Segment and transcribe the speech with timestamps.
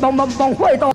[0.00, 0.90] 帮帮帮会到。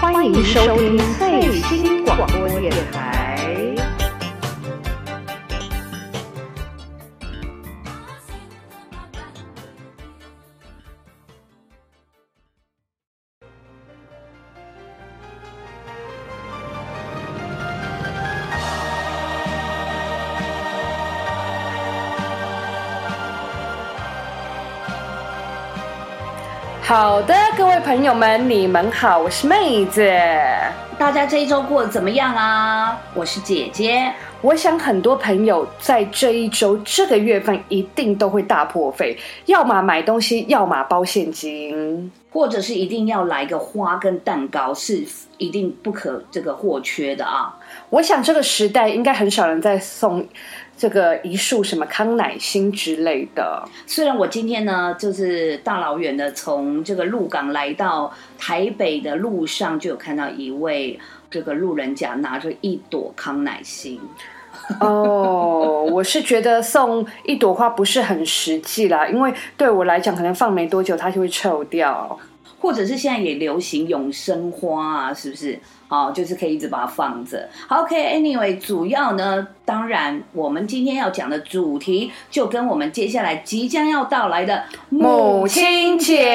[0.00, 3.05] 欢迎收听最新广播电台。
[26.98, 30.00] 好的，各位朋友们，你们好，我是妹子。
[30.96, 32.98] 大家这一周过得怎么样啊？
[33.12, 34.10] 我是姐姐。
[34.40, 45.04] 我想很多朋友在这一周这个月份一定都会大破费，要么买东西，要么包现金，或者是一定要来个花跟蛋糕，是
[45.36, 47.54] 一定不可这个或缺的啊。
[47.90, 50.26] 我想这个时代应该很少人在送。
[50.76, 60.98] 这个一束什么康乃馨之类的，虽然我今天呢，就是大老远的从这个鹿港来到台北的路上，就有看到一位
[61.30, 63.98] 这个路人甲拿着一朵康乃馨。
[64.80, 72.18] 哦， 我是觉得送一朵花不是很实际啦，因为对我来讲，可能放没多久它就会臭掉，
[72.58, 75.58] 或者是现在也流行永生花啊，是不是？
[75.88, 77.48] 哦，就是可以一直把它放着。
[77.68, 86.28] 好，OK，Anyway，主要呢，当然我们今天要讲的主题就跟我们接下来即将要到来的母亲节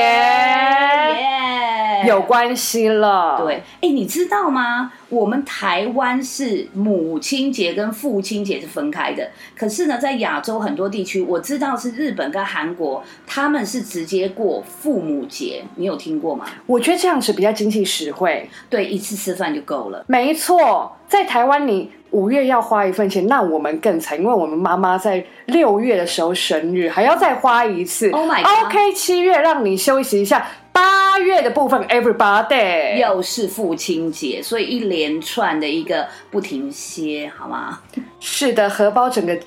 [2.05, 3.37] 有关系了。
[3.43, 4.91] 对，哎，你知道吗？
[5.09, 15.63] 我们台湾是母亲节跟父亲节是分开的，可是呢，在亚洲很多地区，我知道是日本跟韩国，他们是直接过父母节。
[15.75, 16.45] 你有听过吗？
[16.65, 20.05] 我觉得这样子比较经济实惠，对，一次吃饭就够了。
[20.07, 28.09] 没错，在台湾你五月要花一份钱，那我们更惨，因为我们妈妈在六月的时候生日，还要再花一次。
[28.11, 30.47] Oh my god！OK，七月让你休息一下。
[30.71, 37.81] 八月的部分，everybody 又是父亲节，所以一连串的一个不停歇，好吗？
[38.19, 39.37] 是的，荷包整个。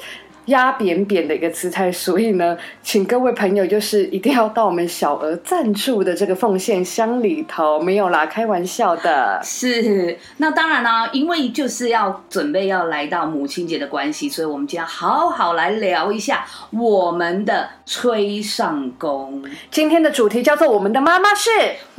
[0.46, 9.40] 压扁扁的一个姿态，所以呢，请各位朋友就是一定要到我们小额赞助的这个奉献箱里头，没有啦，开玩笑的。
[9.42, 19.42] 是，那当然啦，因为就是要准备要来到母亲节的关系，所以我们今天好好来聊一下我们的崔上宫。
[19.70, 21.50] 今天的主题叫做我们的妈妈是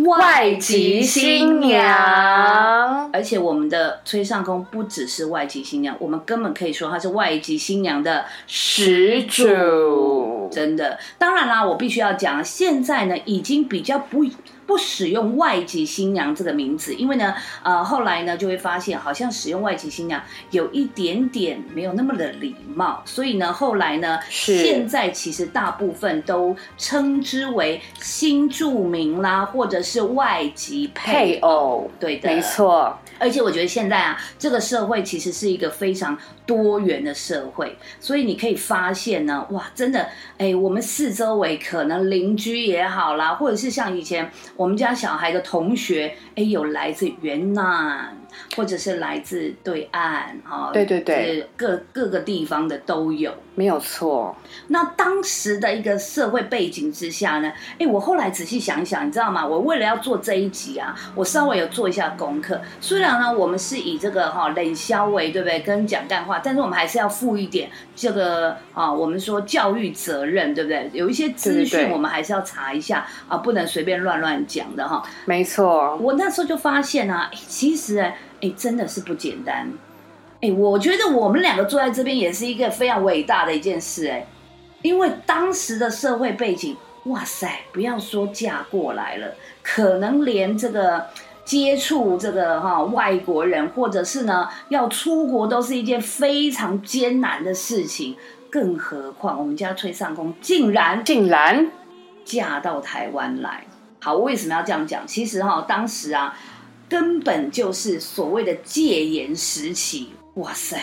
[0.03, 8.23] 外籍新娘，而且我们的崔上宫不只是外籍新娘，我们根本可以说她是外籍新娘的。
[8.47, 14.25] 始祖，真的，当然啦，我必须要讲，现在呢，已经比较不。
[14.65, 32.97] 不使用外籍新娘这个名字，因为呢，呃，后来呢就会发现，好像使用外籍新娘有一点点没有那么的礼貌，所以呢，后来呢，现在其实大部分都称之为新住民啦，或者是外籍配偶，对的，没错。
[33.17, 40.05] 而且我觉得现在啊，这个社会其实是一个非常多元的社会，所以你可以发现呢，哇，真的，
[40.37, 44.29] 哎，我们四周围可能邻居也好啦，或者是像以前。
[44.55, 48.15] 我们家小孩的同学，哎，有来自云南。
[48.53, 54.35] 或者是来自对岸，哈，对对对，各各个地方的都有，没有错。
[54.67, 59.45] 那当时的一个社会背景之下呢，哎，我后来仔细想一想，你知道吗？
[59.45, 62.61] 我为了要做这一集啊，我稍微有做一下功课。
[62.79, 70.89] 虽然呢，我们是以这个哈冷消为对不对，跟讲干话，但是我们还是要负一点这个啊，我们说教育责任，对不对？
[70.93, 75.01] 有一些资讯我们还是要查一下啊，不能随便乱乱讲的哈。
[75.25, 78.11] 没错，我那时候就发现啊，其实。
[78.41, 79.65] 哎，真的是不简单。
[80.45, 84.07] 哎，我觉得我们两个坐在这边也是一个非常伟大的一件事。
[84.07, 84.27] 哎，
[84.83, 91.07] 因为当时的社会背景，哇塞，不要说嫁过来了，可能连这个
[91.43, 98.15] 接触这个哈外国人，或者是呢要出国，都是一件非常艰难的事情。
[98.51, 101.71] 更何况我们家崔上公竟然竟然
[102.23, 103.65] 嫁到台湾来。
[103.99, 105.07] 好，为什么要这样讲？
[105.07, 106.37] 其实哈，当时啊。
[106.87, 110.77] 根本就是所谓的戒严时期，哇塞，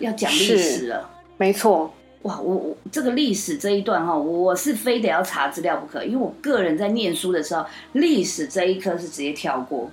[0.00, 1.92] 要讲历史了，没错，
[2.22, 9.90] 哇，我我这个历史这一段哈，我是非得要查资料不可，因为我个人在念书的时候，历史这一科是直接跳过，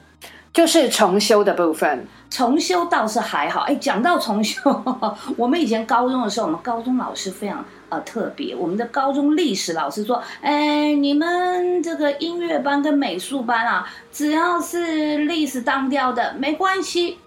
[0.54, 4.62] 就是重修的部分，重修倒是还好，哎，讲到重修，
[5.36, 8.56] 我们以前高中的时候，我们高中老师非常呃特别。
[8.56, 17.18] 我们的高中历史老师说，哎，你们这个音乐班跟美术班啊，只要是历史当掉的没关系，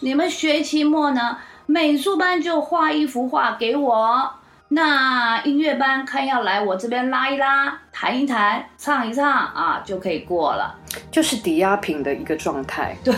[0.00, 4.30] 你们学期末呢，美术班就画一幅画给我。
[4.68, 10.74] 那音乐班看要来我这边拉一拉、弹一弹、唱一唱啊，就可以过了。
[11.10, 13.14] 就是抵押品的一个状态，对，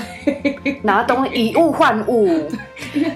[0.83, 2.49] 拿东以物换物，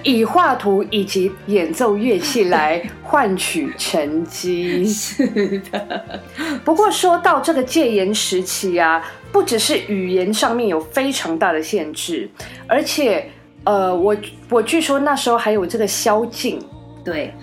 [0.03, 4.83] 以画图以及演奏乐器来换取成绩。
[4.85, 6.19] 是的，
[6.65, 9.01] 不过说到这个戒严时期啊，
[9.31, 12.29] 不只是语言上面有非常大的限制，
[12.67, 13.29] 而且
[13.63, 14.15] 呃，我
[14.49, 16.59] 我据说那时候还有这个宵禁，
[17.03, 17.33] 对。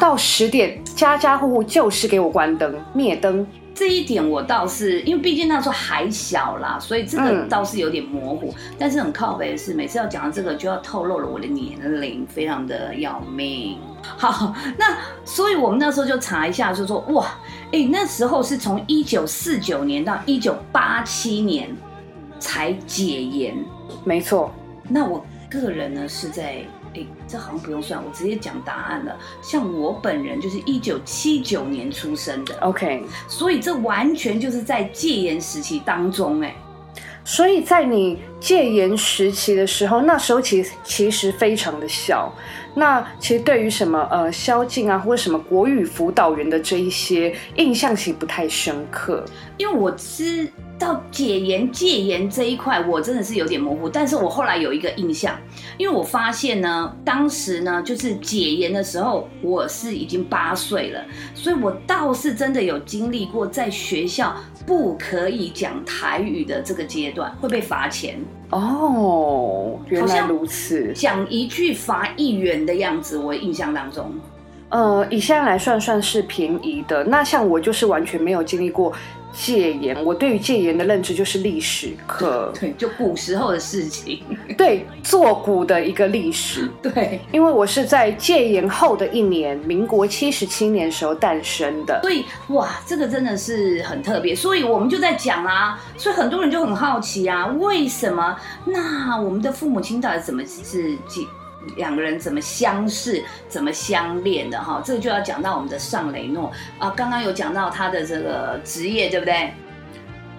[0.00, 3.46] 到十点，家家户户就是给我关灯、灭灯。
[3.74, 8.54] 这一点我倒是，因为毕竟那时候还小啦，所以这个倒是有点模糊。
[8.78, 13.76] 但是很靠北的是，每次要讲到这个，就要透露了我的年龄，非常的要命。
[14.02, 14.96] 好，那
[15.26, 17.26] 所以我们那时候就查一下，就说哇，
[17.70, 21.68] 哎，那时候是从一九四九年到一九八七年
[22.38, 23.54] 才解严。
[24.04, 24.50] 没错。
[24.88, 25.22] 那我
[25.60, 26.64] 个人呢是在。
[26.94, 29.16] 哎，这好像不用算，我直接讲答案了。
[29.40, 36.54] 像我本人就是一九七九年出生的，OK，所以这完全就是在戒严时期当中，哎，
[37.24, 42.30] 所以在你戒严时期的时候，那时候其实其实非常的小。
[42.74, 49.24] 那其实对于什么呃宵禁啊，或者什么国语辅导员的这一些印象，其实不太深刻，
[49.56, 50.46] 因为我知。
[50.82, 53.88] 到解严戒严这一块，我真的是有点模糊。
[53.88, 55.38] 但是我后来有一个印象，
[55.78, 61.00] 因为我发现呢，当时呢就是解严的时候，我是已经八岁了，
[61.34, 64.34] 所以我倒是真的有经历过在学校
[64.66, 68.18] 不可以讲台语的这个阶段，会被罚钱。
[68.50, 74.12] 哦，原来如此，讲一句罚一元的样子，我印象当中。
[74.68, 77.04] 呃，以现在来算算是便宜的。
[77.04, 78.92] 那像我就是完全没有经历过。
[79.32, 84.22] 戒严，我对于戒严的认知就是历史课， 对，就古时候的事情，
[84.56, 98.36] 对，做古的一个历史， 对，因为我是在戒严后的一年，民国七十七年时候诞生的，所以哇，这个真的是很特别，所以我们就在讲啊，所以很多人就很好奇啊，为什么？
[98.64, 101.22] 那我们的父母亲到底怎么是戒？
[101.76, 104.82] 两个人怎么相识、怎么相恋的哈？
[104.84, 106.92] 这个就要讲到我们的尚雷诺啊。
[106.96, 109.52] 刚刚有讲到他的这个职业，对不对？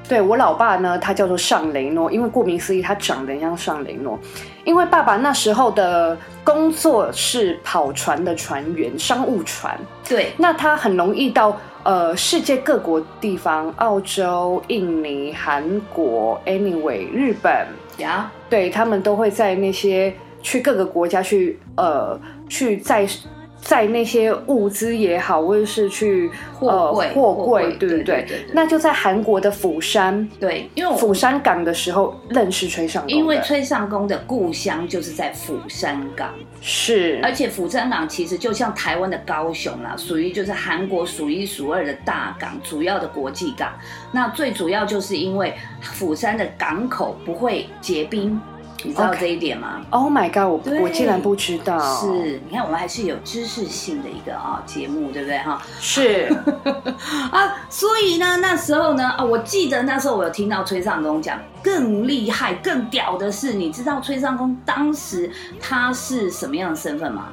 [0.06, 4.20] 对我老爸呢，他叫做尚雷诺，因为顾名思义，他长得像尚雷诺。
[4.66, 9.80] 因为爸爸那时候的工作是跑船的船员，商务船。
[10.08, 17.66] 对，那他很容易到呃世界各国地方，澳洲、印尼、韩国，anyway，日本
[17.98, 20.14] 呀，对他们都会在那些。
[20.44, 23.08] 去各个国家去，呃，去在
[23.62, 26.30] 在那些物资也好，或者是去
[26.60, 28.28] 货柜，货柜，对不对？
[28.52, 43.72] 那就在韩国的釜山，对，因为釜山港的时候认识崔尚宫因为崔尚宫的故乡就是在釜山港，是，而且釜山港其实就像台湾的高雄啦，属于就是韩国数一数二的大港，主要的国际港。
[44.12, 48.38] 那最主要就是因为釜山的港口不会结冰。
[48.84, 50.44] 你知道这一点吗？Oh my god！
[50.44, 51.80] 我我竟然不知道。
[51.80, 55.62] 是，你看我们还是有知识性的一个啊节目，对不对哈？
[55.80, 56.28] 是
[57.32, 67.30] 啊，所以呢，那时候呢啊，我记得那时候我有听到崔尚公讲，更厉害、更屌的是，你知道崔尚公当时他是什么样的身份吗？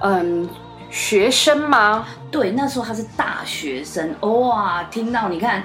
[0.00, 0.48] 嗯，
[0.90, 2.06] 学生吗？
[2.30, 4.14] 对，那时候他是大学生。
[4.20, 5.64] 哇，听到你看。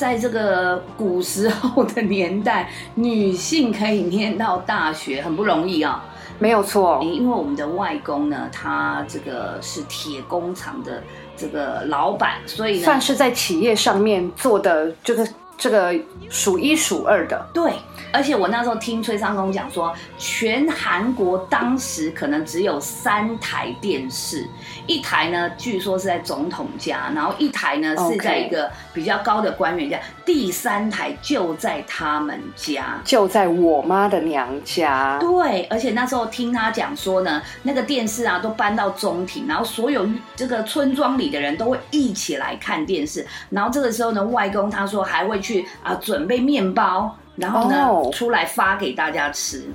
[0.00, 6.02] 在这个古时候的年代，女性可以念到大学很不容易啊，
[6.38, 6.98] 没有错。
[7.02, 11.02] 因为我们的外公呢，他这个是铁工厂的
[11.36, 15.28] 这个老板，所以呢，算是在企业上面做的这个
[15.58, 15.94] 这个
[16.30, 17.46] 数一数二的。
[17.52, 17.74] 对，
[18.12, 24.46] 而且我那时候听崔尚公讲说，全韩国当时可能只有三台电视。
[24.86, 35.18] 一台呢，据说是在总统家，然后一台呢是在一个比较高的官员家，第三台就在他们家，就在我妈的娘家。
[35.20, 49.72] 对，而且那时候听他讲说呢，那个电视啊都搬到中庭，然后所有这个村庄里的人都会一起来看电视，然后这个时候呢，外公他说还会去啊准备面包，然后呢出来发给大家吃。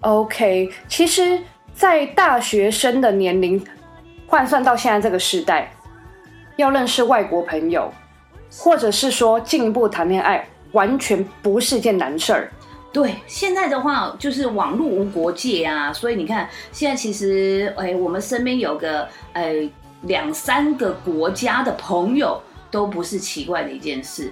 [0.00, 1.40] OK，其实，
[1.74, 3.60] 在大学生的年龄。
[4.30, 5.72] 换算到现在这个时代，
[6.56, 7.90] 要认识外国朋友，
[8.58, 12.52] 或者是说进一步谈恋爱，完全不是件难事儿。
[12.92, 19.66] 对，现在的话就是网络无国界啊，所以你看，现在其实哎，我们身边有个哎
[20.02, 22.38] 两三个国家的朋友
[22.70, 24.30] 都不是奇怪的一件事。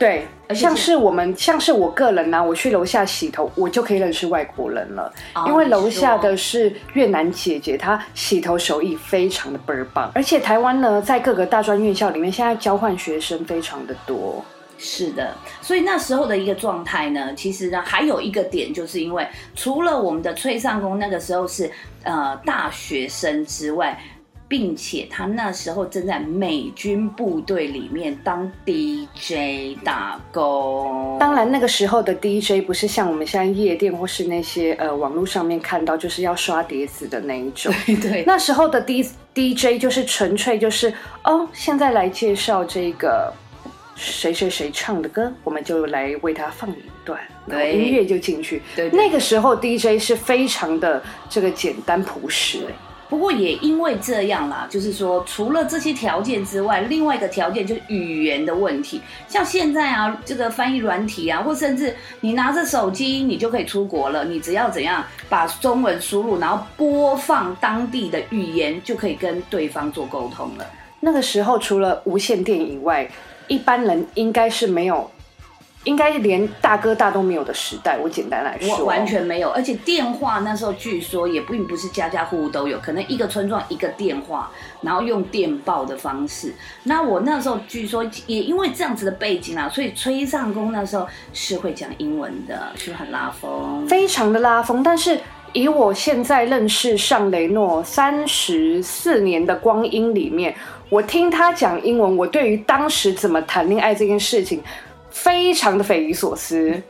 [0.00, 5.12] 对，像是我们，像是我个人呢、我去楼下洗头，我就可以认识外国人了，
[5.46, 14.42] 因为楼下的是越南姐姐，她洗头手艺非常的倍儿棒，而且台湾呢，在各个大专院校里面，现在交换学生非常的多。
[14.78, 21.70] 是的，所以那时候的一个状态呢，其实呢还有一个点，就是因为除了我们的崔尚宫那个时候是
[22.04, 24.00] 呃大学生之外，
[24.50, 31.16] 并且他那时候正在美军部队里面当 DJ 打工。
[31.20, 37.72] 当然，那个时候的 DJ 不是像我们现在夜店或是那些呃网络上面看到，就是要刷碟子的那一种。
[37.86, 40.92] 对对，那时候的 D DJ 就是纯粹就是
[41.22, 43.32] 哦，现在来介绍这个
[43.94, 48.60] 谁谁谁唱的歌，我们就来为他放一段，然后对音乐就进去。
[48.74, 52.66] 对对那个时候 DJ 是非常的这个简单朴实。
[53.10, 59.02] 不过也因为这样啦，就是说，除了这些条件之外，另外一个条件就是语言的问题。
[59.26, 64.24] 像现在啊，这个翻译软体啊，或甚至你拿着手机，你就可以出国了。
[64.24, 70.64] 你只要怎样把中文输入，然后播放当地的语言，就可以跟对方做沟通了。
[71.00, 73.10] 那个时候除了无线电以外，
[73.48, 75.10] 一般人应该是没有，
[75.84, 77.96] 应该连大哥大都没有的时代。
[77.96, 84.50] 我简单来说，我完全没有，而且电话那时候据说也并不是家家户户都有，可能一个村庄一个电话，
[84.82, 86.54] 然后用电报的方式。
[86.84, 93.86] 那我那时候据说也因为这样子的背景啊，所以崔尚宫那时候是会讲英文的，是不是很拉风？
[93.88, 95.18] 非常的拉风，但是
[95.52, 100.54] 以我现在认识尚雷诺三十四年的光阴里面，
[100.90, 104.62] 我听他讲英文，我对于当时怎么谈恋爱这件事情，
[105.10, 106.82] 非常的匪夷所思。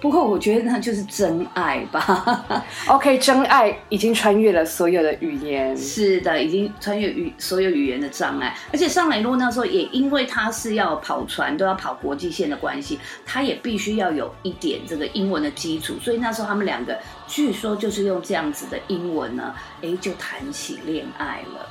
[0.00, 2.64] 不过我觉得那就是真爱吧。
[2.88, 16.98] OK，真爱已经穿越了所有的语言，是的，已经穿越语所有语言的障碍，而且上雷诺那时候也因为他是要跑船，都要跑国际线的关系，他也必须要有一点这个英文的基础，所以那时候他们两个
[17.28, 21.68] 据说就是用这样子的英文呢，哎，就谈起恋爱了。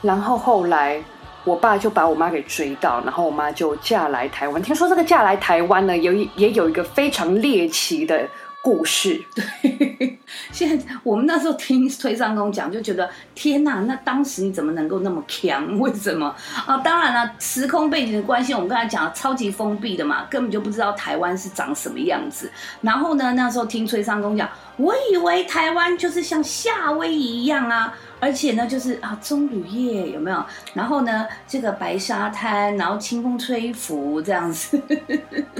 [0.00, 1.04] 然后后来。
[1.50, 4.62] 我爸就把我妈给追到，然后我妈就嫁来台湾。
[4.62, 8.28] 听说这个嫁来台湾呢，有也有一个非常猎奇的
[8.62, 9.20] 故事。
[9.34, 10.18] 对
[10.52, 15.66] 现在我们那时候听崔尚公讲，就觉得天哪，那当时你怎么能够那么强？
[15.80, 16.32] 为什么
[16.66, 16.76] 啊？
[16.84, 22.48] 当然了，时空背景的关系，我们刚才讲超级封闭的嘛，根本就不知道台湾是长什么样子。
[22.80, 27.92] 然后呢，那时候听崔尚公讲，我以为台湾就是像夏威夷一样啊。
[28.20, 30.44] 而且呢，就是啊，棕榈叶有没有？
[30.74, 34.80] 然后呢，这个白沙滩，然后清风吹拂这样子，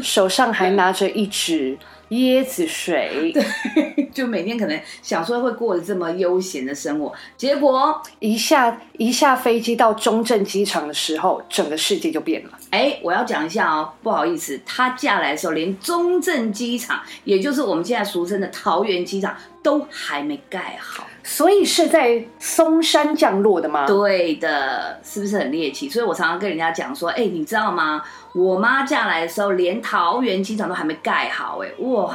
[0.02, 1.76] 手上还拿着一支
[2.10, 12.50] 椰子水， 对就每天可能想说会过得这么悠闲的生活，结果一下一下飞机到中正机场的时候，整个世界就变了。
[12.70, 21.06] 哎，我要讲一下哦，不好意思，她嫁来的时候，连中正机场，也就是我们现在俗称的桃园机场，都还没盖好。
[21.22, 23.86] 所以是在松山降落的吗？
[23.86, 25.88] 对的，是不是很猎奇？
[25.88, 28.02] 所以我常常跟人家讲说，哎，你知道吗？
[28.34, 32.14] 我妈嫁来的时候，连桃园机场都还没盖好，哎，哇，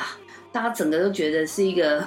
[0.51, 2.03] 大家整个都觉得是一个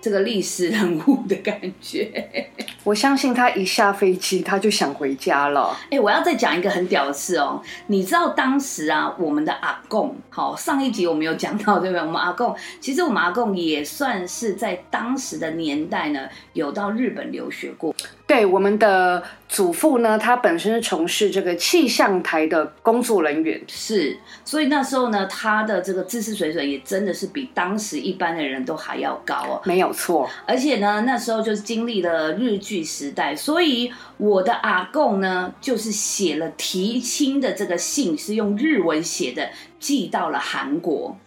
[0.00, 2.50] 这个历史人物的感觉。
[2.82, 5.76] 我相信他一下飞机他就想回家了。
[5.90, 7.62] 哎、我要再讲一个很屌的事哦。
[7.88, 12.00] 你知道当时啊，我们的阿贡，好，上一集我们有讲到，对不对？
[12.00, 17.94] 我们阿贡，其实我们阿贡也算是在当时的年代呢，有到日本留学过。
[18.30, 23.60] 对，我们的祖父呢，他本身是从事这个气象台的工作人员。
[23.66, 29.60] 是，所以那时候呢，他的这个知识水准也真的是比当时一般的人都还要高哦。
[29.64, 41.18] 没有错，而且呢，那时候就是经历了日据时代，所以我的阿贡呢，就是写了提亲的这个信，是用日文写的，寄到了韩国。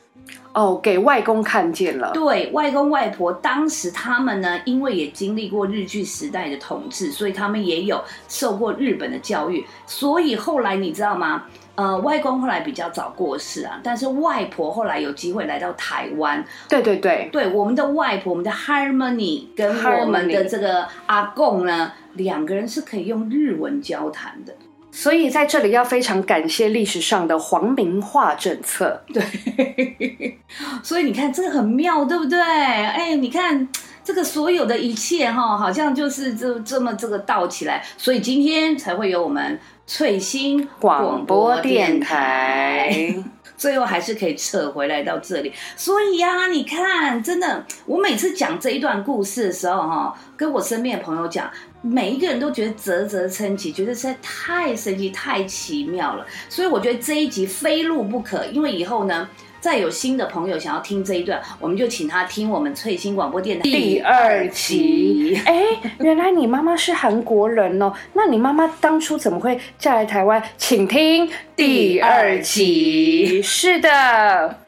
[0.53, 2.12] 哦，给外公看见了。
[2.13, 11.45] 对外公外婆当时他们呢，因为也经历过日据时代的统治，所以他们也有受过日本的教育，所以后来你知道吗？
[11.75, 16.45] 呃，外公后来比较早过世啊，但是外婆后来有机会来到台湾。
[16.69, 24.53] 对对对，对，我们的外婆，我们的 Harmony 跟我们的这个阿贡呢，两个人是可以用日文交谈的。
[24.95, 29.01] 所以在这里要非常感谢历史上的皇民化政策。
[29.12, 30.38] 对，
[30.83, 32.39] 所以你看这个很妙，对不对？
[32.39, 33.67] 哎，你看
[34.03, 43.15] 这个所有的一切哈，好像就是这这么这个倒起来，所以今天才会有我们翠星广播电台，
[43.57, 45.51] 最后还是可以扯回来到这里。
[45.75, 51.50] 所以呀、你看，真的，我每次讲这一段故事的时候哈，跟我身边的朋友讲。
[51.86, 56.25] 每一个人都觉得啧啧称奇，觉得实在太神奇、太奇妙了。
[56.48, 59.28] 所以我觉得这一集非录不可，因为以后呢，
[59.60, 65.38] 再有新的朋友想要听这一段，我们就请他听我们翠星广播电台第二集。
[65.46, 65.62] 哎，
[66.00, 70.42] 原来你妈妈是韩国人哦，那你妈妈当初怎么会嫁来台湾？
[70.58, 73.42] 请听第二集。
[73.42, 74.60] 是的，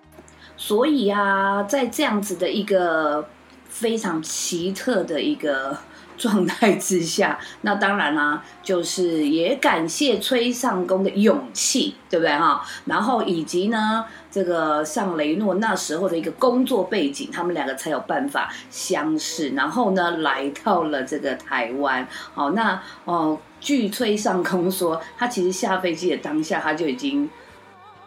[0.58, 3.26] 所以啊，在这样子的一个
[3.70, 5.78] 非常奇特的一个。
[6.18, 12.66] 状态之下， 那当然啦，就是也感谢崔尚宫的勇气，对不对哈？
[12.86, 22.08] 然后以及呢，这个尚雷诺那时候的一个工作背景，他们两个才有办法相识，然后呢，来到了这个台湾。
[22.34, 27.30] 好，那哦，据崔尚宫说，他其实下飞机的当下，他就已经。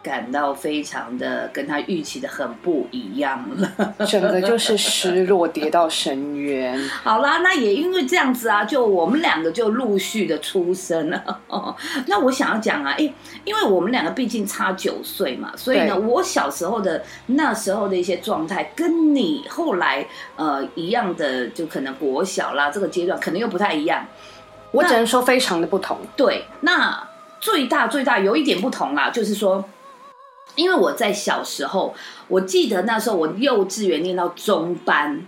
[0.01, 6.79] 感到非常的跟他预期的很不一样了， 整个就是失落，跌到深渊。
[7.03, 11.41] 好啦，那也因为这样子啊，就我们两个就陆续的出生了。
[12.07, 13.13] 那我想要讲啊，哎，
[13.43, 24.05] 因为我们两个毕竟差九岁嘛，所以呢，我小时候的那时候的一些状态，跟你后来呃一样的，就可能国小啦这个阶段，可能又不太一样。
[24.71, 25.97] 我只能说非常的不同。
[26.15, 27.05] 对，那
[27.41, 29.67] 最大最大有一点不同啦，就是说。
[30.55, 31.93] 因为我在小时候，
[32.27, 35.25] 我记得那时候我幼稚园念到中班，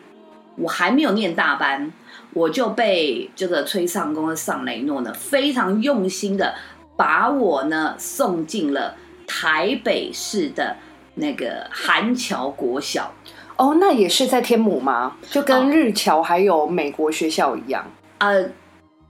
[0.57, 1.91] 我还没有念大班，
[2.33, 6.53] 我就被这个崔尚宫的尚雷诺呢非常用心的
[6.97, 10.75] 把我呢送进了台北市的
[11.15, 13.13] 那个韩桥国小。
[13.55, 15.15] 哦，那也是在天母吗？
[15.29, 17.89] 就跟日侨还有美国学校一样？
[18.17, 18.49] 呃。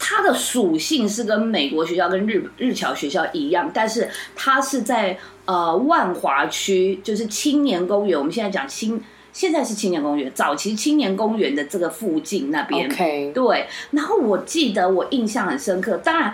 [0.03, 5.15] 它的属性是跟美国学校、跟日日侨学校一样，但是它是在
[5.51, 8.17] 呃万华区，就是青年公园。
[8.17, 9.03] 我们现在讲青，
[9.33, 12.89] 现在是青年公园，早期青年公园的这个附近那边。
[12.89, 13.67] OK，对。
[13.91, 16.33] 然后我记得我印象很深刻，当然，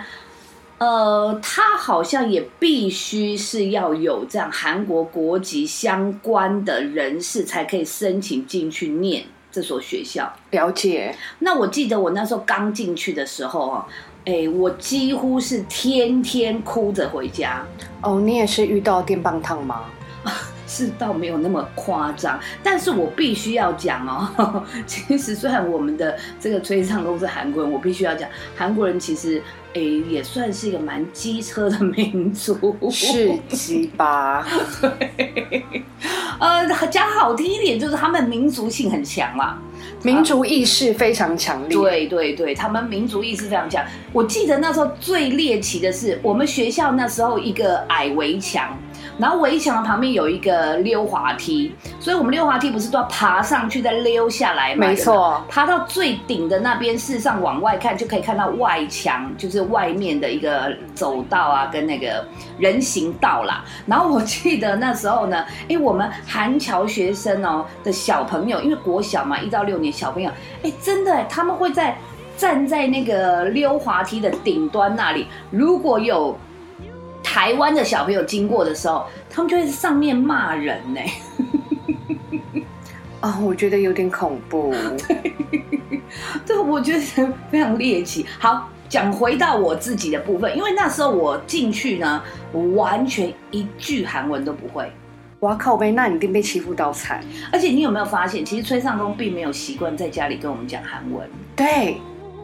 [0.78, 9.24] 呃，他好像也必须是要有这样韩国国籍相关的人士才可以申请进去念。
[9.50, 11.16] 这所学校了解。
[11.38, 13.86] 那我记得我那时候刚进去的时候啊，
[14.24, 17.64] 哎，我几乎是天天哭着回家。
[18.02, 19.84] 哦，你也是遇到电棒烫吗？
[20.68, 24.62] 是倒没有那么夸张，但是我必须要讲哦。
[24.86, 34.46] 其实虽然我们的这个吹唱都是韩国人，我必须要讲，韩国人其实诶也算是一个蛮机车的民族，是鸡巴。
[36.38, 39.58] 呃，讲好听一点，就是他们民族性很强嘛，
[40.02, 41.76] 民族意识非常强烈。
[41.76, 43.84] 对对对，他们民族意识非常强。
[44.12, 48.78] 我记得那时候最猎奇的是，我们学校那时候一个矮围墙。
[49.18, 54.86] 然后围墙的旁边有一个溜滑梯，所以我们溜滑梯不是都要爬上去再溜下来吗？
[54.86, 62.24] 没错，爬到最顶的那边，事实上往外看就可以看到外墙，就是外面的一个走道啊，跟那个
[62.58, 63.64] 人行道啦。
[63.86, 70.30] 然后我记得那时候呢，哎，我们韩侨学生哦的小朋友，因为国小嘛，一到六年小朋友，
[70.62, 71.96] 哎，真的他们会在
[72.36, 76.38] 站在那个溜滑梯的顶端那里，如果有。
[77.38, 81.00] 台湾的小朋友经过的时候，他们就会在上面骂人呢。
[83.20, 84.74] 啊， 我觉得有点恐怖。
[86.44, 88.26] 对，我觉得非常猎奇。
[88.40, 92.20] 好，讲回到我自己的部分，因为那时候我进去呢，
[92.50, 94.90] 我完全一句韩文都不会。
[95.38, 95.76] 哇靠！
[95.76, 97.22] 呗，那你一定被欺负到惨。
[97.52, 101.30] 而且你有没有发现，其实崔尚宫并没有习惯在家里跟我们讲韩文。
[101.54, 101.98] 对，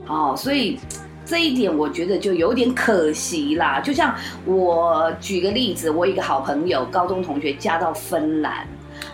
[0.06, 0.78] 哦，所以。
[1.24, 3.80] 这一点我觉得就有点可惜啦。
[3.80, 8.66] 就像我举个例子，我一个好朋友，高中同学嫁到芬兰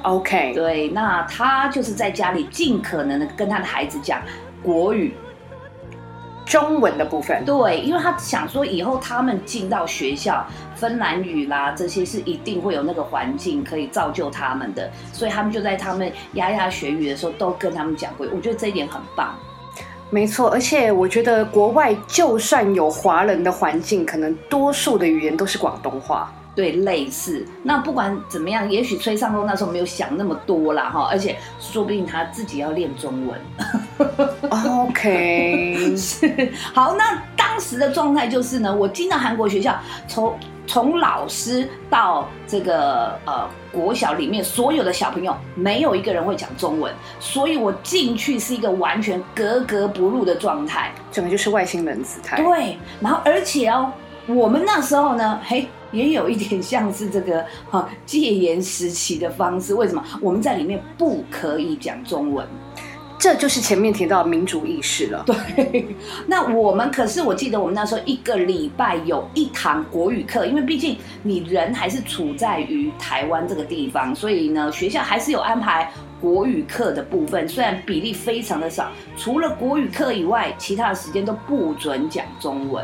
[0.02, 4.20] ，OK，对，那他就是在家里尽可能的跟他的孩子讲
[4.62, 5.14] 国语、
[6.44, 7.44] 中文的部分。
[7.44, 10.44] 对，因为他想说以后他们进到学校，
[10.74, 18.26] 芬兰语啦这些是一定会有那个环境可以造就他们的，所以他们就在他们牙牙学语的时候都跟他们讲过。
[18.34, 19.34] 我觉得这一点很棒。
[20.10, 26.32] 没错，而且我觉得国外就算有华人的环境，可能多数的语言都是广东话。
[26.52, 27.46] 对，类似。
[27.62, 33.40] 那不管怎么样，也许崔尚峰那时候没有想那么多啦，哈，而且说不定他自己要练中文。
[34.50, 36.96] OK， 是好。
[36.96, 40.36] 那当时的状态就是呢，我进到韩国学校，从
[40.70, 52.36] 从老师到这个呃国小里面所有的小朋友，没有一个人会讲中文，所以我进去是一个完全格格不入的状态，整个就是外星人姿态。
[52.36, 53.90] 对，然后而且哦，
[54.28, 59.74] 我们那时候呢，嘿，也有一点像是这个哈戒严时期的方式。
[59.74, 60.00] 为什么？
[60.22, 62.46] 我们在里面不可以讲中文。
[63.20, 65.22] 这就是前面提到的民主意识了。
[65.26, 65.86] 对，
[66.26, 82.82] 那我们可是我记得我们那时候一个礼拜有一堂国语课，因为毕竟你人还是处在于台湾这个地方，所以呢学校还是有安排国语课的部分，虽然比例非常的少，除了国语课以外，其他的时间都不准讲中文。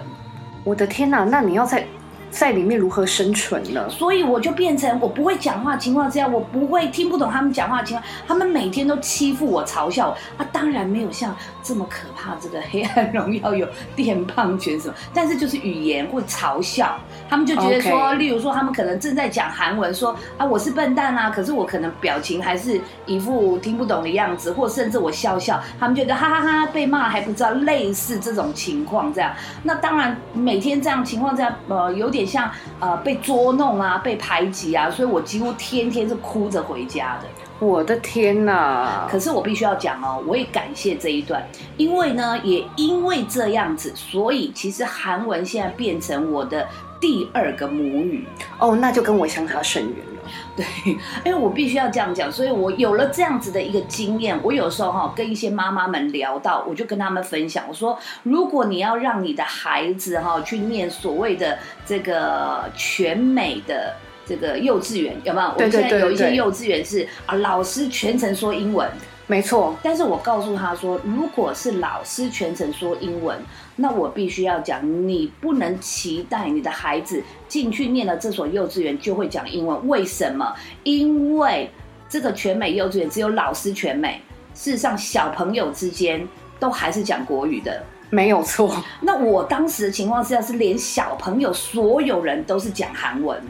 [0.65, 1.87] 我的天哪，那你要在
[2.31, 3.89] 在里面如何生存呢？
[3.89, 10.43] 所以我就变成我不会讲话情况之下，我不会听不懂他们讲话情况，他们每天都欺负我、嘲笑我。
[10.43, 29.33] 啊，当然没有像这么可怕，这个黑暗荣耀有电棒拳什么，但是就是语言或嘲笑，他们就觉得说例如说他们可能正在讲韩文，说啊我是笨蛋啊，可是我可能表情还是一副听不懂的样子，或甚至我笑笑，他们觉得哈哈哈被骂还不知道，类似这种情况这样。
[29.63, 37.29] 那当然每天这样情况这样，呃，有点像呃被捉弄啊，被排挤啊，所以我几乎天天是哭着回家的。
[37.59, 39.09] 我的天哪！
[39.11, 41.43] 可是我必须要讲哦，我也感谢这一段，
[41.79, 46.69] 因为呢，也因为这样子，所以其实韩文现在变成我的
[47.01, 48.27] 第二个母语。
[48.59, 50.16] 哦，那就跟我相差甚远了。
[50.57, 50.65] 对，
[51.25, 54.39] 因为我必须要这样讲，所以我有了这样子的一个经验。
[54.43, 63.95] 我有时候哈跟一些妈妈们聊到，我就跟他们分享，我说，如果你要让你的孩子哈去念所谓的这个全美的。
[64.29, 65.47] 这个幼稚园有没有？
[65.55, 68.91] 我们现在有一些幼稚园是啊，老师全程说英文，
[69.29, 73.37] 没错，但是我告诉他说，如果是老师全程说英文，
[73.75, 79.89] 那我必须要讲，你不能期待你的孩子进去念了这所幼稚园就会讲英文。
[79.89, 80.55] 为什么？
[80.85, 81.69] 因为
[82.09, 84.21] 这个全美幼稚园只有老师全美，
[84.55, 86.25] 事实上小朋友之间
[86.61, 87.83] 都还是讲国语的。
[88.11, 88.81] 没有错。
[89.03, 93.43] 那我当时的情况下是连小朋友所有人都是讲韩文。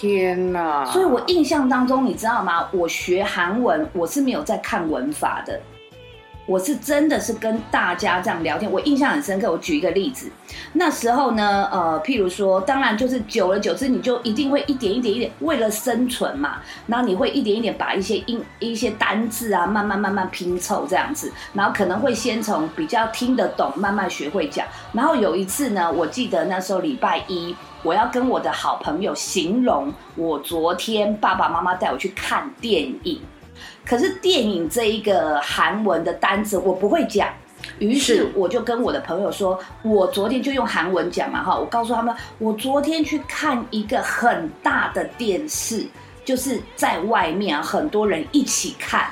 [0.00, 0.86] 天呐！
[0.86, 2.66] 所以我印象当中，你知道吗？
[2.72, 5.60] 我学韩文，我是没有在看文法的，
[6.50, 8.68] 我是真的是跟大家这样聊天。
[8.68, 9.48] 我印象很深刻。
[9.48, 10.28] 我举一个例子，
[10.72, 16.56] 那时候呢，呃，譬如说，当然就是久了久之，你就一定会一点一点一点，为了生存嘛，
[16.88, 24.66] 然后你会一点一点把一些音一些单字啊，慢慢慢慢拼凑这样子，然后可能会先从比较听得懂，慢慢学会讲。
[24.92, 27.54] 然后有一次呢，我记得那时候礼拜一。
[27.82, 33.18] 我要跟我的好朋友形容我昨天爸爸妈妈带我去看电影，
[33.84, 37.28] 可是电影这一个韩文的单子我不会讲，
[37.78, 45.86] 于是是我就跟我的朋友说，我昨天就用韩文讲嘛哈，我告诉他们，我昨天去看一个很大的电视，
[46.24, 49.10] 就是在外面啊，很多人一起看。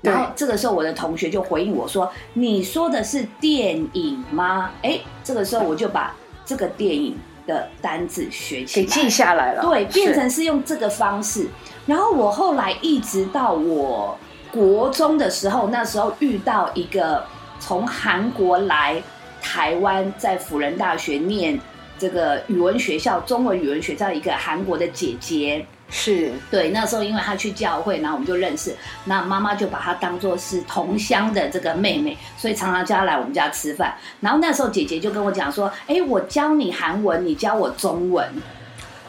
[0.00, 9.62] 然后这个时候，我的同学就回应我说：“你说的是电影吗？”哎，这个时候我就把这个电影的单字学起来，给记下来了。
[9.62, 11.48] 对，变成是用这个方式。
[11.86, 14.16] 然后我后来一直到我
[14.50, 17.24] 国中的时候，那时候遇到一个
[17.60, 19.02] 从韩国来
[19.42, 21.60] 台湾，在辅仁大学念
[21.98, 25.66] 这个语文学校、中文语文学校一个韩国的姐姐。
[25.90, 33.94] 是对，那时候因为她去教会，然后我们就认识，那妈妈就把她当做是同乡的这个妹妹，所以常常叫她来我们家吃饭。
[34.20, 38.26] 然后那时候姐姐就跟我讲说：“哎，我教你韩文，你教我中文。”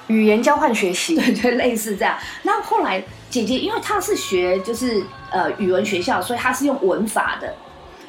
[0.08, 1.16] 语言交换学习。
[1.16, 2.16] 对对，类似这样。
[2.44, 7.54] 那后来姐姐因为她是学就是呃语文学校，所以她是用文法的，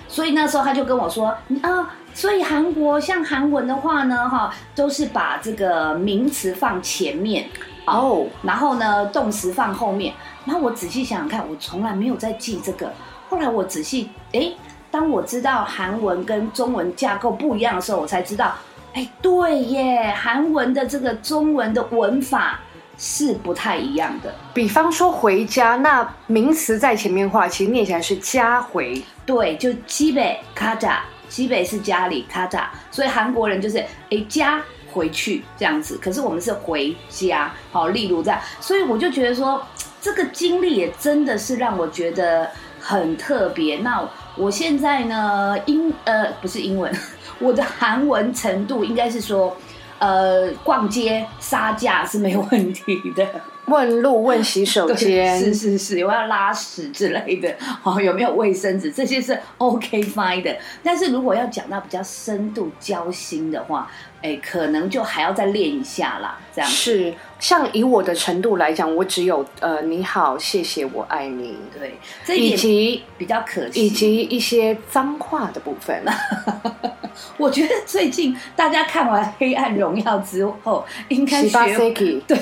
[0.09, 1.95] 所以那时候她就跟我说啊。
[2.15, 7.47] 所以韩国像韩文的话呢，哈，都是把这个名词放前面，
[7.85, 10.15] 哦，然后呢动词放后面。
[10.47, 12.91] 然后我仔细想想看，我从来没有在记这个。
[13.29, 14.51] 后来我仔细哎，
[14.91, 18.55] 当我知道韩文跟中文架构不一样的时候，我才知道，
[18.97, 22.59] 哎，对耶，韩文的这个中文的文法
[22.97, 24.35] 是不太一样的。
[24.55, 29.03] 比方说回家，那名词在前面话，其实念起来是家回。
[29.27, 39.63] 对，就基北卡扎，基北是家里卡扎，所以韩国人就是哎家回去这样子，可是我们是回家，好，例如这样，所以我就觉得说，
[40.01, 43.77] 这个经历也真的是让我觉得很特别。
[43.77, 46.91] 那我现在呢，英呃不是英文，
[47.39, 49.57] 我的韩文程度应该是说，
[49.99, 52.83] 呃，逛街杀价是没问题
[53.15, 53.27] 的。
[53.67, 60.57] 问路、问洗手间，是是是，我要拉屎之类的， 哦，有没有卫生纸，这些是 OK fine 的。
[60.83, 63.91] 但是如果要讲到比较深度交心的话，
[64.23, 66.71] 哎，可能就还要再练一下啦，这样。
[66.71, 73.87] 是像以我的程度来讲，我只有呃你好、谢谢、我爱你，对，这以一点及比较可惜。
[73.87, 76.03] 以及一些脏话的部分。
[77.39, 81.91] 我觉得最近大家看完《黑暗荣耀》之后，应该学
[82.27, 82.39] 对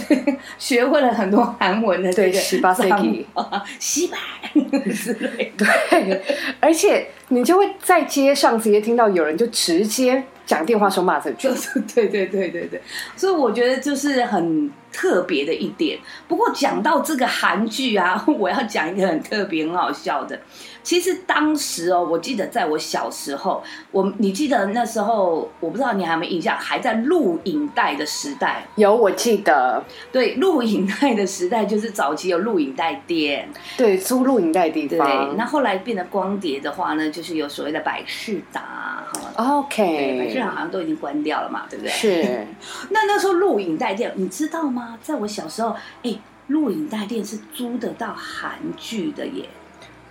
[0.59, 4.19] 学会了很多韩文的这对个西巴塞基脏话西巴
[4.93, 5.65] 之类的。
[5.91, 6.23] 对，
[6.61, 12.83] 而且你就会在街上直接听到有人就直接讲电话说骂这句就，是对对对对对，
[13.17, 15.99] 所以我觉得就是很特别的一点。
[16.29, 20.39] 不过讲到这个韩剧啊， 我要讲一个很特别、很好笑的。
[20.85, 28.67] 其实当时哦，我记得在我小时候，我你记得那时候，我不知道你还有没有印象，还在录影带的时代。
[28.77, 34.99] 有我记得，对，录影带的时代就是早期有录影带店，对，租录影带地对。
[34.99, 39.67] 方那后来变得光碟的话呢，就是有所谓的百事达哈。
[39.75, 41.91] 对，百事达好像都已经关掉了嘛，对不对？
[41.91, 42.47] 是
[42.91, 44.99] 那那时候录影带店，你知道吗？
[45.03, 46.15] 在我小时候，哎，
[46.49, 49.49] 录影带店是租得到韩剧的耶。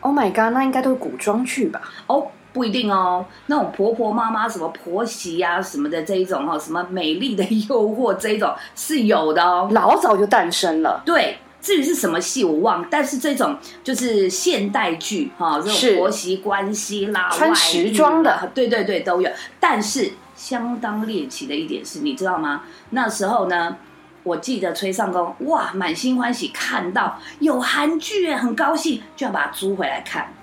[0.03, 1.81] ，Oh my god，那应该都是古装剧吧？
[2.05, 9.67] 哦，不一定哦，那种婆婆妈妈什么婆媳呀、什么的这一种哈，什么美丽的诱惑这一种是有的哦。
[9.71, 19.29] 老早就诞生了，对，至于是什么戏我忘，但是这种就是现代剧哈，这是种婆媳关系啦，穿外时装的啦对对对都有。
[19.59, 22.63] 但是相当猎奇的一点是，你知道吗？
[22.91, 23.77] 那时候呢。
[24.23, 30.33] 我记得崔尚宫哇，满心欢喜看到有韩剧耶，很高兴，就要把它租回来看。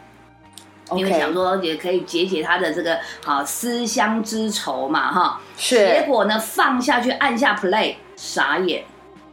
[0.92, 5.40] 因为想说也可以解解他的这个好思乡之愁嘛，哈。
[5.56, 8.84] 是结，果呢，放下去按下 play，傻眼，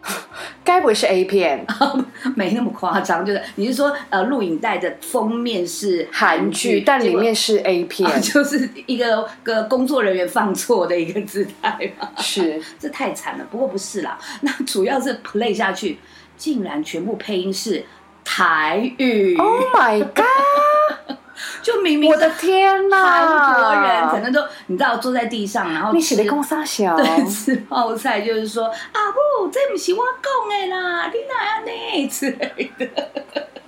[0.63, 1.65] 该不会是 A 片？
[2.35, 3.25] 没那么夸张。
[3.25, 8.09] 就是你是说，呃，录影带的封面是韩剧，但里面是 A 片。
[8.09, 12.61] 果， 就是一个个工作人员放错的一个姿态嘛，是。
[12.79, 13.45] 这太惨了。
[13.49, 15.97] 不过不是啦，那主要是 play 下去，
[16.35, 17.85] 竟然全部配音是
[18.23, 21.16] 台语，，Oh my god，
[21.61, 32.87] 就明明我的天呐，韩国人可能都你知道坐在地上，然后你写吃的公沙小， 对，吃泡菜就是说啊不，这不是我讲的啦，你哪样呢之类的。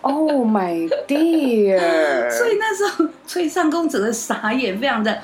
[0.01, 1.77] Oh my dear！
[2.31, 5.19] 所以那时候崔尚公整个傻眼，非常的，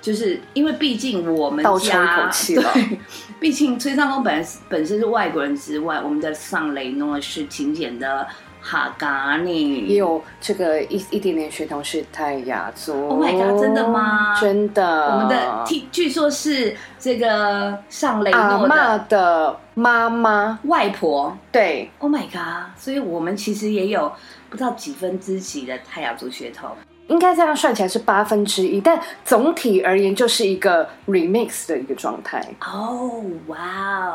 [0.00, 2.98] 就是因为毕竟我们家 对，
[3.38, 8.26] 毕竟崔尚公本来是本身是外国人之外，我们的上雷诺是勤俭的
[8.62, 9.96] 哈嘎尼也。
[9.96, 13.08] 有这个一一点点血统是泰雅族。
[13.08, 15.12] Oh my god，真的吗真的。
[15.12, 21.36] 我们的听据说是这个上雷阿诺的嬷的妈妈，外婆。
[21.50, 22.76] 对，Oh my god！
[22.76, 24.10] 所以我们其实也有
[24.48, 26.70] 不知道几分之几的泰雅族血统。
[27.08, 32.42] 应该这样算起来是八分之一，但总体而言就是一个 remix 的一个状态。
[32.60, 33.58] 哦，哇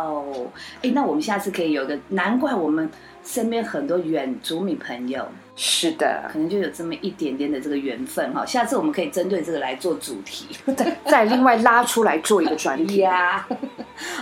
[0.04, 0.48] 哦！
[0.82, 2.90] 哎，那我们下次可以有个，难怪我们
[3.28, 8.46] 身边很多原住民朋友，是的，可能就有这么一点点的这个缘分哈。
[8.46, 10.48] 下次我们可以针对这个来做主题。
[11.06, 12.98] 再另外拉出来做一个专题。
[12.98, 13.46] 呀，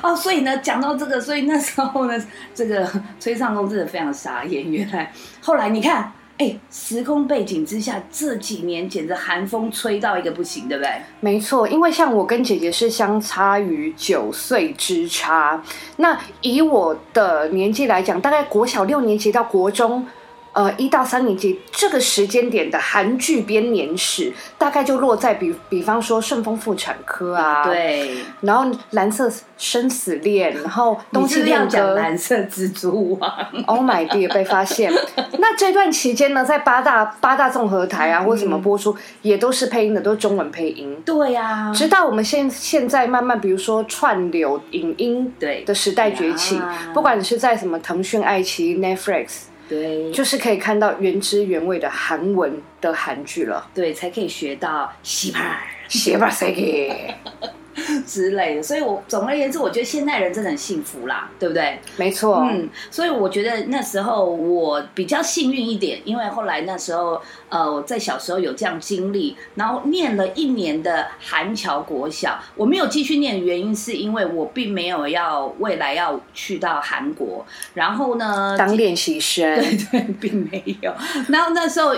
[0.01, 2.89] 哦，所以呢，讲到这个，所以那时候呢，这个
[3.19, 4.69] 崔尚公真的非常傻眼。
[4.71, 10.91] 原来后来你看，哎，时空背景之下，这几年简直寒风吹到一个不行，对不对？
[11.21, 15.63] 没错，因为像我跟姐姐是相差于九岁之差，
[15.97, 20.05] 那以我的年纪来讲，大概国小六年级到国中。
[20.55, 33.31] 呃，一到三年级这个时间点的韩剧编年史，大概就落在比比方说《顺风妇产科》啊，，对，然后《蓝色生死恋》，然后《冬季你是不是要恋歌》蓝色蜘蛛网？
[33.67, 34.89] Oh my dear，被发现。
[35.39, 40.95] 那这段期间呢，在八大八大综合台啊，或什么播出，也都是配音的，都是中文配音。
[41.05, 49.27] 对呀、直到我们现现在慢慢，比如说串流影音对的时代崛起呀，不管你是在什么腾讯、爱奇艺、Netflix，
[49.67, 53.69] 对，就是可以看到原汁原味的韩文的韩剧了。
[53.73, 57.13] 对，才可以学到西巴西巴塞给？
[58.05, 58.63] 之类的。
[58.63, 61.79] 所以我总而言之，我觉得现代人真的很幸福啦，对不对？
[61.97, 79.53] 没错，嗯，所以我觉得那时候我比较幸运一点，因为后来那时候呃我在小时候有这样经历，然后念了一年的韩侨国小，我没有继续念的原因是因为我并没有要未来要去到韩国，然后呢，当练习生，
[79.91, 80.93] 对对，并没有。
[81.29, 81.95] 然后那时候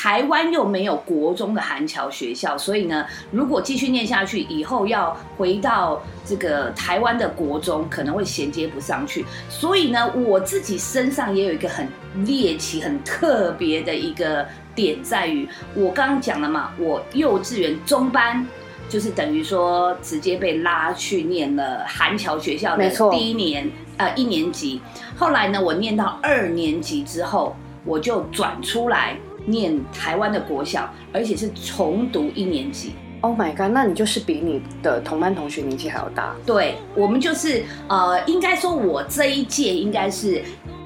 [0.00, 9.24] 台湾又没有国中的韩侨学校，所以呢，如果继续念下去，以后要回到这个台湾的国中，可能会衔接不上去。
[9.50, 11.88] 所以呢，我自己身上也有一个很
[12.24, 18.46] 猎奇、很特别的一个点，在于我刚刚讲了嘛，我幼稚园中班。
[18.88, 24.80] 就是等于说，直接被拉去念了韩侨学校的第一年，呃，一年级。
[25.14, 29.14] 后来呢，我念到二年级之后，我就转出来
[29.48, 32.92] 念台湾的国小，而且是重读一年级。
[33.20, 36.36] Oh my god，那你就是比你的同班同学年纪还要大。
[36.46, 40.40] 对，我们就是呃，应该说我这一届应该是，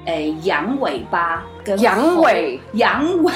[0.05, 3.31] 诶、羊尾巴跟羊尾猴羊尾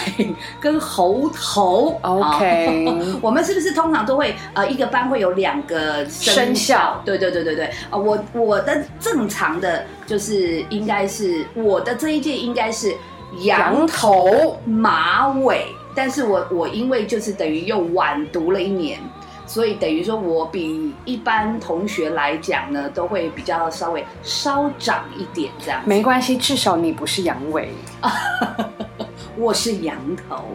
[0.60, 2.00] 跟猴头。
[2.02, 7.66] OK 哦我们是不是通常都会呃一个班会有两个生生肖对对对对对。
[7.92, 12.96] 啊、我我的正常的就是应该是我的这一届应该是
[13.42, 19.00] 羊羊头马尾，但是我我因为就是等于又晚读了一年，
[19.46, 25.88] 所以等于说我比一般同学来讲呢，都会比较稍微稍长一点这样子。
[25.90, 27.68] 没关系，至少你不是阳痿。
[29.40, 30.46] 我是羊头，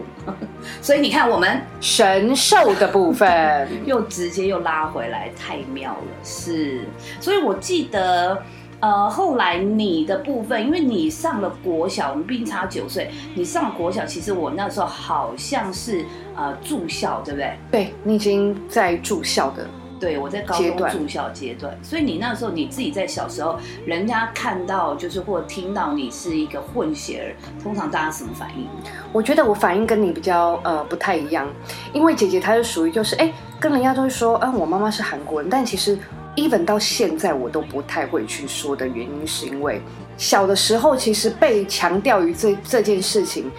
[0.80, 6.80] 所以你看我们神兽的部分， 又直接又拉回来，太妙了，是。
[7.20, 8.42] 所以我记得，
[8.82, 17.56] 呃，后来你的部分，因为你上了国小，我们毕竟差九岁，你上了国小，其实我那时候好像是呃住校，对不对？
[17.70, 19.64] 对你已经在住校的。
[20.00, 28.66] 对，我在高中住校阶段，所以你那时候你自己在小时候，人家看到就是或听到你是一个混血儿，通常大家什么反应？
[29.12, 31.46] 我觉得我反应跟你比较呃不太一样，
[31.92, 35.96] 因为姐姐她是属于就是哎，跟人家都会说，嗯、我妈妈是韩国人，但其实
[36.36, 39.80] even 到现在我都不太会去说的原因，是因为
[40.16, 43.50] 小的时候其实被强调于这这件事情，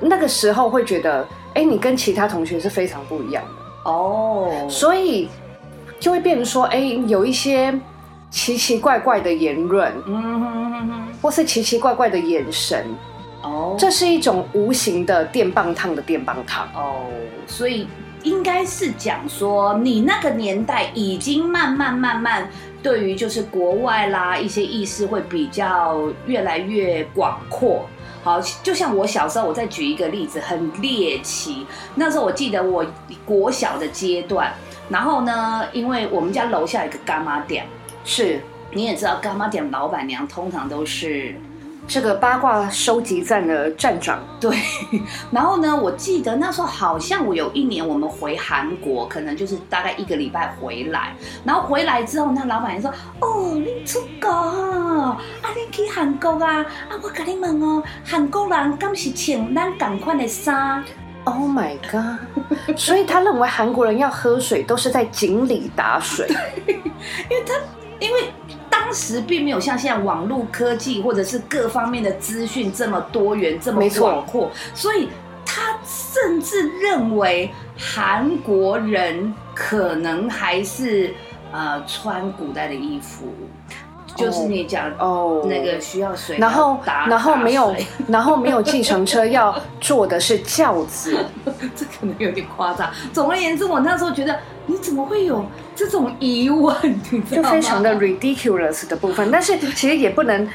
[0.00, 5.28] 那个时候会觉得，哎，你跟其他同学是非常不一样的，哦，所以
[5.98, 7.78] 就会变成说，哎，有一些
[8.30, 12.86] 奇奇怪怪的言论，嗯或是奇奇怪怪的眼神，
[13.42, 16.66] 哦，这是一种无形的电棒烫的电棒烫。
[16.74, 17.06] 哦，
[17.46, 17.86] 所以
[18.22, 22.48] 应该是讲说，你那个年代已经慢慢慢慢，
[22.82, 27.86] 对于就是国外啦一些意识会比较越来越广阔。
[28.22, 31.66] 好，就像我小时候，我再举一个例子，很猎奇。
[31.94, 32.84] 那时候我记得我
[33.24, 34.52] 国小的阶段，
[34.90, 37.66] 然后呢，因为我们家楼下有一个干妈店，
[38.04, 38.40] 是
[38.72, 41.34] 你也知道，干妈店老板娘通常都是
[41.90, 44.56] 这个八卦收集站的站长，对，
[45.32, 51.12] 然后呢，我记得那时候好像我有一年我们回韩国，可能就是大概一个礼拜回来，
[51.44, 56.58] 然后回来之后，那老板就说：“哦，你出国哦，啊，你去韩国啊？
[56.60, 60.84] 啊，我跟你问哦，韩国人敢是穿咱同款的衫
[61.24, 62.78] ？Oh my god！
[62.78, 66.28] 所以他认为韩国人要喝水都是在井里打水，
[66.68, 67.54] 因为他
[67.98, 68.32] 因为
[68.80, 75.10] 当时并没有像现在网络科技或者是各方面的资讯这么多元、这么广阔，所以
[75.44, 81.14] 他甚至认为韩国人可能还是
[81.52, 83.26] 呃穿古代的衣服，
[84.16, 87.76] 就是你讲哦那个需要水，然后然后没有
[88.08, 91.16] 然后没有计程车，要坐的是轿子。
[91.76, 92.90] 这可能有点夸张。
[93.12, 96.74] 总而言之，我那时候觉得你怎么会有这种疑问，
[97.10, 97.42] 你知就？
[97.42, 100.48] 非常的 ridiculous 的部分，但是其实也不能，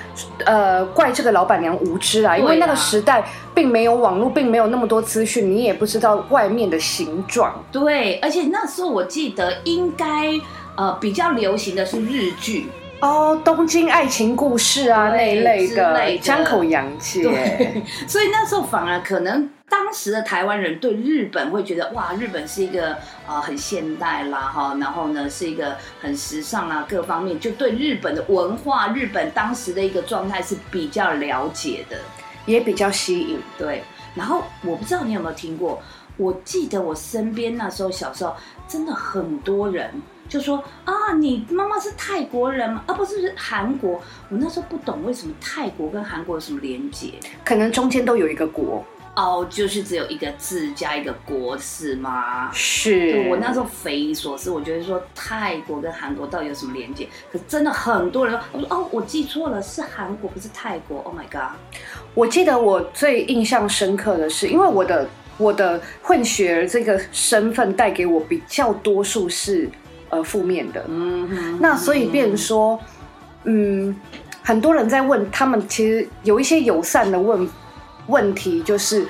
[0.46, 3.24] 呃，怪这个老板娘无知啊，因为那个时代
[3.54, 7.64] 并没有网络，并没有那么多资讯，你也不知道外面的形状。
[7.72, 10.40] 对，而且那时候我记得应该
[10.76, 12.68] 呃比较流行的是日剧，
[13.02, 16.18] 哦，东京爱情故事啊那一类的。
[16.22, 22.98] 江口洋介，对，所以那时候反而可能当时的台湾人对日本会觉得哇，日本是一个
[23.28, 31.98] 呃很现代啦哈，然后呢是一个很时尚啊，各方面就对日本的文化、日本当时的一个状态是比较了解的。
[32.46, 33.40] 也比较吸引。
[33.58, 35.82] 对，然后我不知道你有没有听过，
[36.16, 38.36] 我记得我身边那时候小时候
[38.68, 39.90] 真的很多人
[40.30, 42.84] 就说啊，你妈妈是泰国人吗？
[42.86, 44.00] 啊，不是，是韩国。
[44.30, 47.14] 我那时候不懂为什么泰国跟韩国有什么连结。
[47.44, 52.52] 可能中间都有一个国，哦，就是只有一个字加一个国是吗？
[52.52, 57.08] 是我那时候匪夷所思，我觉得说泰国跟韩国到底有什么连接？
[57.32, 61.00] 可真的很多人说，我说哦，我记错了，是韩国不是泰国。
[61.00, 61.56] Oh my god！
[62.14, 69.70] 我记得我最印象深刻的是，因为我的我的混血儿这个身份带给我比较多数是
[70.10, 72.80] 呃负面的，嗯哼，那所以变成说，
[73.46, 73.96] 嗯，
[74.44, 77.48] 很多人在问他们，其实有一些友善的问
[78.08, 79.06] 问题，就是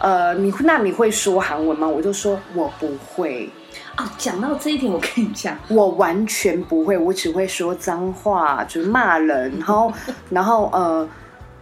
[0.00, 1.86] 呃，你那你会说韩文吗？
[1.86, 3.48] 我就说我不会，
[3.96, 9.92] 哦，讲到这一点，我跟你讲，我完全不会，我只会说脏话，就是骂人，然后
[10.30, 11.08] 然后呃，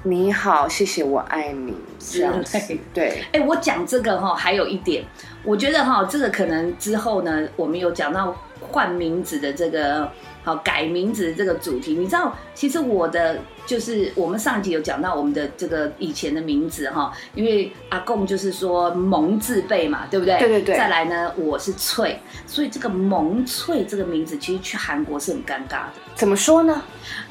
[0.02, 2.58] 你好，谢谢，我爱你这样子，
[2.92, 3.22] 对。
[3.32, 5.04] 哎、我讲这个哈，还有一点，
[5.44, 10.10] 我觉得哈，这个可能之后呢，我们有讲到换名字的这个
[10.42, 11.94] 好改名字的这个主题。
[11.94, 20.38] 你知道，其实我的就是我们上集有讲到我们的这个以前的名字哈，因为阿贡就是说蒙字辈嘛，对不对？
[20.38, 25.92] 对对对再来呢，我是翠，所以这个蒙翠这个名字其实去韩国是很尴尬的。
[26.14, 26.82] 怎么说呢？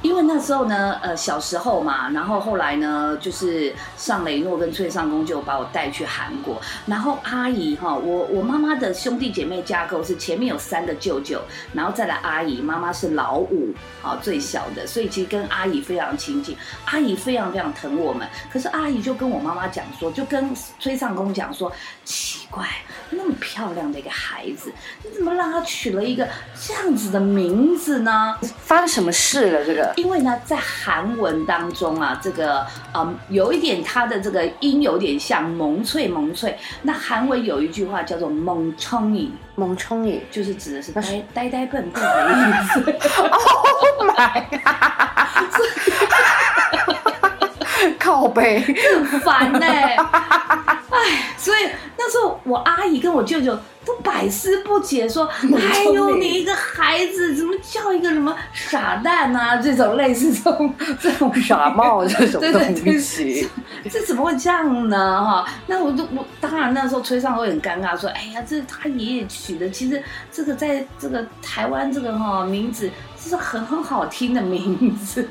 [0.02, 11.42] 因为那时候呢，呃，小时候嘛，然后后来呢，就是尚雷诺跟崔尚宫就把我带去韩国，然后阿姨哈，我我妈妈的兄弟姐妹架构是前面有三个舅舅，
[11.74, 16.56] 然后再来阿姨，妈妈是老五，好最小的，所以其实跟阿姨非常情景，
[16.86, 21.72] 阿姨非常非常疼我们，可是阿姨就跟我妈妈讲说，就跟崔尚宫讲说，
[22.06, 22.68] 奇怪，
[23.10, 24.72] 那么漂亮的一个孩子，
[25.04, 28.38] 你怎么让他取了一个这样子的名字呢？
[28.60, 29.66] 发生什么事了？
[29.66, 36.56] 这个因为呢，在韩文当中啊，这个嗯，有一点它的这个音有点像蒙翠蒙翠。
[36.84, 39.30] 那韩文有一句话叫做蒙冲 이，
[39.62, 42.82] 猛冲也就是指的是呆呆呆笨 笨的意思。
[43.22, 44.44] ，Oh my，
[48.02, 49.96] 靠背，很烦呢、 哎，
[51.38, 51.60] 所以
[51.98, 55.26] 那时候我阿姨跟我舅舅都百思不解，说
[55.72, 59.58] ：“哎呦，你一个孩子怎么叫一个什么傻蛋啊？
[59.58, 63.48] 这种类似这种 这种傻帽这种对对对东西，
[63.90, 65.24] 这怎么会这样呢？
[65.24, 72.90] 哈，那我就我当然那时候崔尚会很尴尬，说：“哎呀，这是他爷爷取的，其实这个在这个台湾这个哈名字，
[73.24, 75.28] 这是很很好听的名字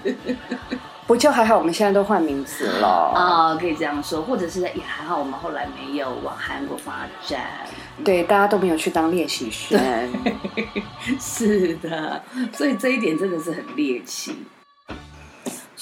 [1.10, 1.58] 不就还好？
[1.58, 2.86] 我们现在都换名字了。
[3.16, 7.40] 啊，可以这样说，或者是也还好，我们后来没有往韩国发展。
[8.04, 9.76] 对，大家都没有去当练习生。
[11.18, 14.36] 是的，所以这一点真的是很猎奇。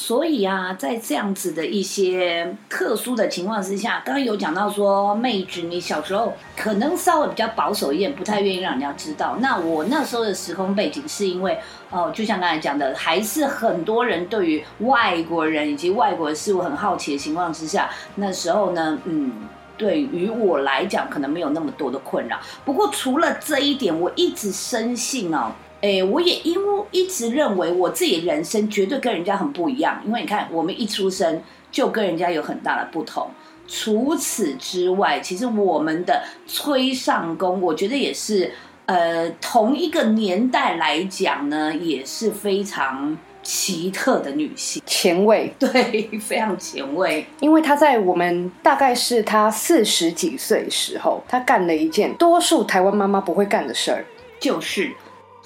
[0.00, 9.36] 所以啊，在这样子的一些特殊的情况之下，刚刚有讲到说，妹子你小时候可能稍微比较保守一点，不太愿意让人家知道。
[9.40, 11.58] 那我那时候的时空背景是因为，
[11.90, 19.32] 哦、就像刚才讲的，还是很多人对于外国人以及外国的事物很好奇的情况之下，那时候呢，嗯。
[19.76, 22.36] 对于我来讲，可能没有那么多的困扰。
[22.64, 33.28] 不过除了这一点，我一直深信哦，诶，我也因为一直认为我自己的人生绝对跟人家很不一样，因为你看，我们一出生就跟人家有很大的不同。
[33.68, 38.50] 除此之外，其实我们的崔尚宫，我觉得也是，
[38.86, 47.26] 呃，同一个年代来讲呢，也是非常奇特的女性，前卫，对，非常前卫。
[47.40, 54.02] 因为她在我们大概是她四十几岁时候，她干了一件多数台湾妈妈不会干的事儿，
[54.40, 54.90] 就是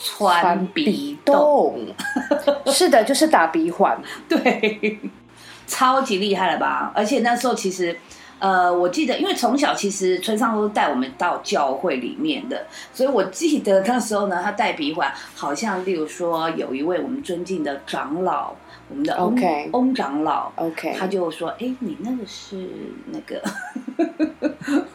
[0.02, 1.94] 穿鼻洞，
[2.64, 2.72] 洞。
[2.72, 3.96] 是的，就是打鼻环。
[4.28, 4.98] 对，
[5.66, 6.92] 超级厉害了吧？
[6.94, 7.96] 而且那时候其实，
[8.40, 18.54] 呃，我记得，因为从小其实村上都带我们到教会里面的，所以我记得那时候呢，他戴鼻环，好像例如说有一位我们尊敬的长老，
[18.92, 20.52] 我们的翁 OK 翁长老。
[20.56, 22.68] OK，他就说：“哎，你那个是
[23.06, 23.42] 那个。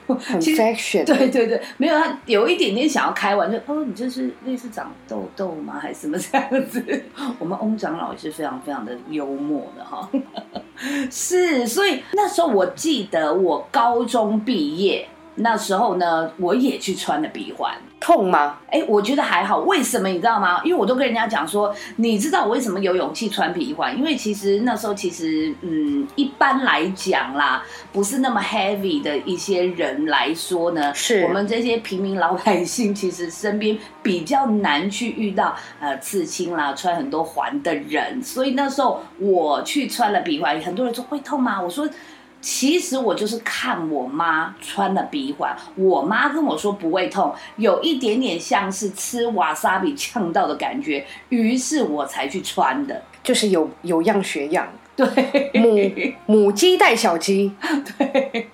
[0.08, 5.78] 对对对，没有他有一点点想要开玩笑，哦，你这是类似长痘痘吗？
[5.80, 7.04] 还是什么这样子？
[7.40, 10.10] 我们翁长老也是非常非常的幽默的哈，
[11.12, 17.76] 是，所以那时候我记得我高中毕业那时候呢，我也去穿了鼻环。
[18.00, 18.60] 痛吗？
[18.70, 20.62] 哎，我觉得还好，为什么你知道吗？
[20.64, 23.98] 因为我都跟人家讲说，你知道我为什么有勇气穿皮环？
[23.98, 41.62] 因为其实那时候其实，嗯，一般来讲啦，不是那么 heavy 的一些人来说呢，是我们这些平民老百姓，其实身边比较难去遇到呃刺青啦、穿很多环的人，所以那时候我去穿了皮环，很多人说会痛吗？
[41.62, 41.90] 我说。
[42.50, 53.04] 其实我就是看我妈穿了鼻环，我妈跟我说不会痛，有一点点像是吃瓦萨比呛到的感觉，于是我才去穿的。
[53.22, 55.52] 就是有有样学样，对，
[56.26, 57.52] 母母鸡带小鸡，
[58.00, 58.48] 对。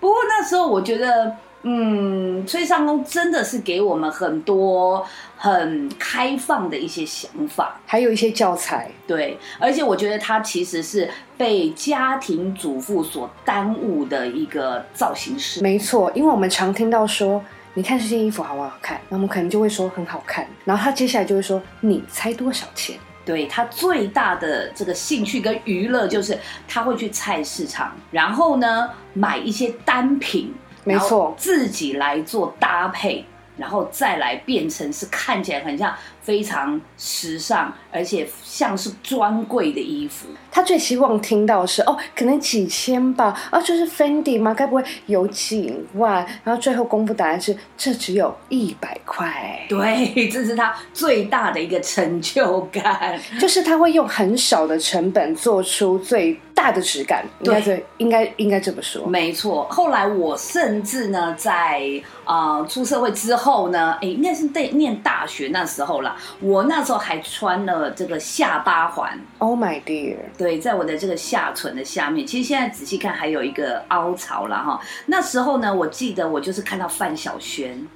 [0.00, 1.36] 不过那时候我觉得，
[1.66, 5.04] 嗯，崔尚宫真的是给我们很多
[5.36, 7.80] 很开放的一些想法。
[7.86, 8.90] 还有一些教材。
[9.06, 15.62] 对，而且我觉得他其实是被家庭主妇所耽误的一个造型师。
[15.62, 17.42] 没错，因为我们常听到说，
[17.72, 19.00] 你看这件衣服好不好看？
[19.08, 22.96] 那我们可能就会说很好看，然后他接下来就会说，你猜多少钱？
[23.26, 26.38] 对他最大的这个兴趣跟娱乐就是
[26.68, 30.54] 他会去菜市场，然后呢买一些单品，
[30.84, 33.24] 没错自己来做搭配。
[33.56, 35.94] 然后再来变成是看起来很像
[36.24, 40.26] 非常时尚，而且像是专柜的衣服。
[40.50, 44.54] 他最希望听到是哦，可能几千吧，啊，就是 Fendi 吗？
[44.54, 46.24] 该不会有几万？
[46.42, 49.66] 然后最后公布答案是，这只有一百块。
[49.68, 53.20] 对，这是他最大的一个成就感。
[53.38, 59.06] 就是他会用很少的成本做出最大的质感，应该这应该应该这么说。
[59.06, 61.82] 没错，后来我甚至呢，在
[62.24, 69.18] 呃出社会之后呢，哎，应该是在念大学那时候啦，我那时候还穿了这个下巴环。
[69.38, 70.16] Oh my dear！
[70.36, 74.80] 对，在我的这个下唇的下面，其实现在仔细看还有一个凹槽了哈。
[75.06, 77.86] 那时候呢，我记得我就是看到范晓萱，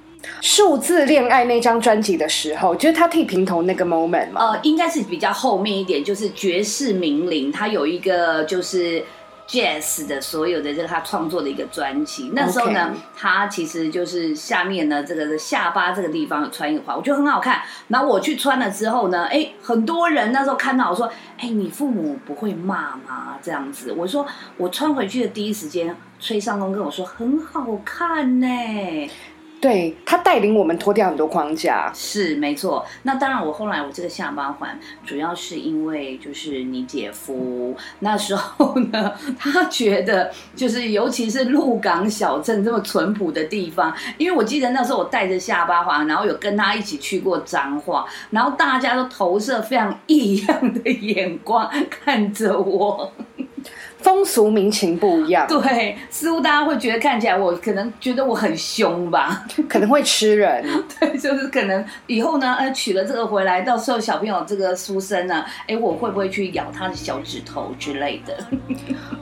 [0.41, 4.51] 数字恋爱那张专辑的时候，就是他剃平头那个 moment 嘛。
[4.51, 9.03] 呃，应该是比较后面一点，就是爵士名伶，他有一个就是。
[9.49, 17.63] Jazz 的所有的这个他创作的一个专辑，那时候呢他其实就是下面呢这个下巴这个地方有穿一个花，我觉得很好看。
[17.87, 23.39] 然后我去穿了之后呢，哎，很多人那时候看到我说，哎，你父母不会骂吗？
[23.41, 24.23] 这样子，我说
[24.55, 28.47] 我穿回去的第一时间，崔尚公跟我说很好看呢、
[29.61, 31.91] 对他带领我们脱掉很多框架。
[31.93, 53.11] 是没错，那当然，我后来我这个下巴环，主要是因为就是你姐夫那时候呢， 他觉得就是尤其是鹿港小镇这么淳朴的地方，因为我记得那时候我带着下巴环，然后有跟他一起去过彰化，然后大家都投射非常异样的眼光看着我，
[54.01, 59.45] 风俗民情不一样，对，似乎大家会觉得看起来我可能觉得我很凶吧。
[59.67, 60.63] 可能会吃人。
[60.99, 68.37] 对，就是可能以后呢，呃，娶了这个回来，到时候小朋友这个书生呢，哎，我会不会去咬他的小指头之类的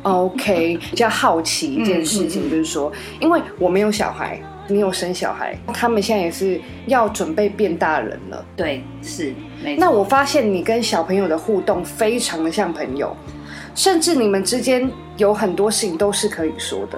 [0.03, 8.45] ？OK，比较好奇一件事情，就是说，因为我没有小孩，你有生小孩，他们现在也是要准备变大人了。
[8.55, 9.33] 对，是。
[9.77, 13.15] 那我发现你跟小朋友的互动非常的像朋友，
[13.77, 16.97] 甚至你们之间有很多事情都是可以说的。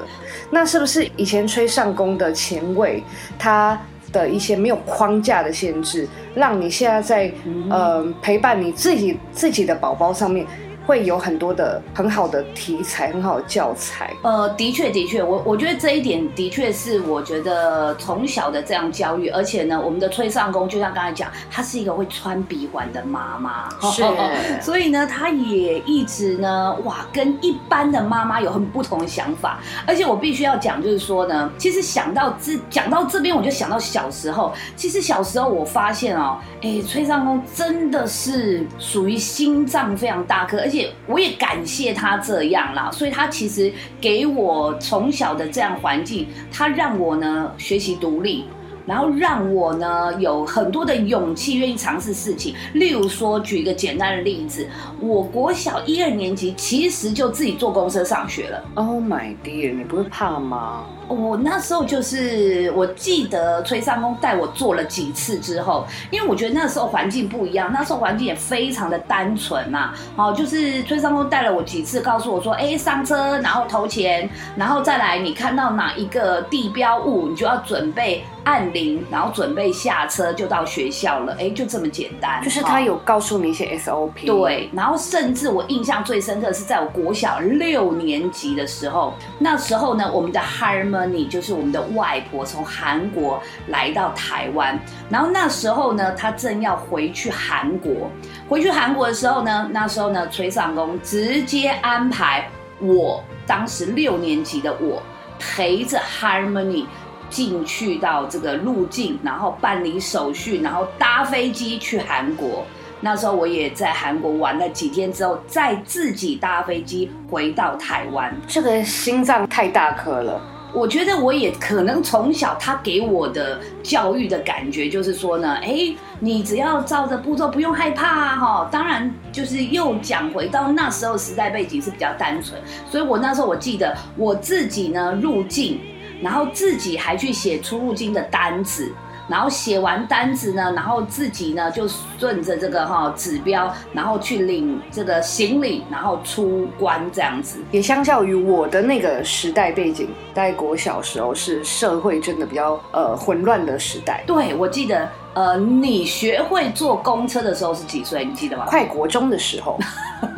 [0.50, 3.04] 那是不是以前吹上宫的前卫，
[3.38, 3.80] 他
[4.14, 10.48] 的一些没有框架的限制，让你现在在、嗯呃陪伴你自己自己的宝宝上面，
[10.90, 14.12] 会有很多的很好的题材，很好的教材。
[14.24, 24.04] 呃，的确，的确，我我觉得这一点的确是我觉得从小的这样教育，而且呢，我们的崔尚宫就像刚才讲，她是一个会穿鼻环的妈妈，是
[24.64, 29.60] 所以呢，她也一直呢，哇，跟一般的妈妈有很不同的想法。
[29.86, 48.46] 而且我必须要讲，就是说呢，其实想到这讲到这边，我就想到小时候，其实小时候我发现哦，哎，崔尚宫真的是属于心脏非常大颗，而且我也感谢他这样啦，所以他其实给我从小的这样环境，他让我呢学习独立。
[48.90, 52.56] 然后让我呢有很多的勇气，愿意尝试事情。
[52.74, 54.68] 例如说，举一个简单的例子，
[55.00, 58.60] 我国小一二年级其实就自己坐公车上学了。
[58.74, 60.86] Oh my dear，你不会怕吗？
[61.08, 82.42] 我那时候就是，我记得崔尚公带我做了几次之后，因为我觉得那时候环境不一样，那时候环境也非常的单纯呐、好，就是崔尚公带了我几次，告诉我说，哎，上车，然后投钱，然后再来，你看到哪一个地标物，你就要准备按铃，然后准备下车就到学校了，哎，就这么简单。
[82.44, 94.80] 就是哦他有告诉你一些 SOP。，对，然后甚至我印象最深刻是在我国小六年级的时候，那时候呢，我们的 Harmony 就是我们的外婆从韩国来到台湾，
[95.12, 98.10] 然后那时候呢，她正要回去韩国，
[98.48, 105.04] 回去韩国的时候呢，那时候呢，崔尚公直接安排我当时六年级的我
[105.38, 106.86] 陪着 Harmony。
[107.30, 112.66] 进去到这个入境，然后办理手续，然后搭飞机去韩国。
[113.02, 118.36] 那时候我也在韩国玩了几天之后，再自己搭飞机回到台湾。
[118.48, 120.42] 这个心脏太大颗了。
[120.72, 128.70] 我觉得我也可能从小他给我的教育的感觉就是说呢，哎，你只要照着步骤，不用害怕啊哈。
[128.72, 132.62] 当然，就是又讲回到那时候时代背景是比较单纯，
[132.92, 135.80] 所以我那时候我记得我自己呢入境，
[136.22, 138.92] 然后自己还去写出入境的单子。
[139.28, 147.60] 然后写完单子呢，然后自己呢就顺着这个哈指标，然后去领这个行李，然后出关这样子。
[147.70, 158.26] 也相较于我的那个时代背景，在国小时候是社会真的比较呃混乱的时代，对，我记得，呃，你学会坐公车的时候是几岁？
[158.26, 158.66] 你记得吗？
[158.68, 159.78] 快国中的时候，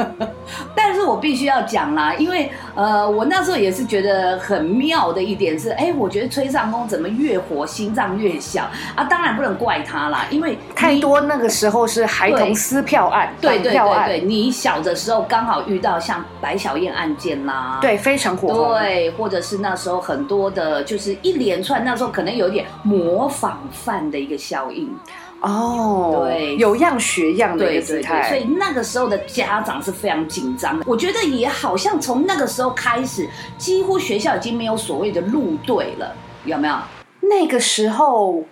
[0.76, 9.04] 但是我必须要讲啦，因为呃，我那时候也是觉得很妙的一点是，哎，我觉得崔尚宫怎么越活心脏越小啊？
[9.06, 18.80] 当然不能怪他啦，因为太多那个时候是孩童撕票案、对对对对，你小的时候刚好遇到像白小燕案件啦，对，非常火红。
[18.80, 24.90] 对，或者是那时候很多的，就是一连串，那时候可能有点模仿犯的一个效应。
[25.42, 30.86] 哦，对有样学样的一对对对，个姿态，所以那个时候的家长是非常紧张的。
[30.88, 33.28] 我觉得也好像从那个时候开始，
[33.58, 36.16] 几乎学校已经没有所谓的路队了，
[36.46, 36.76] 有没有？
[37.22, 38.44] 那个时候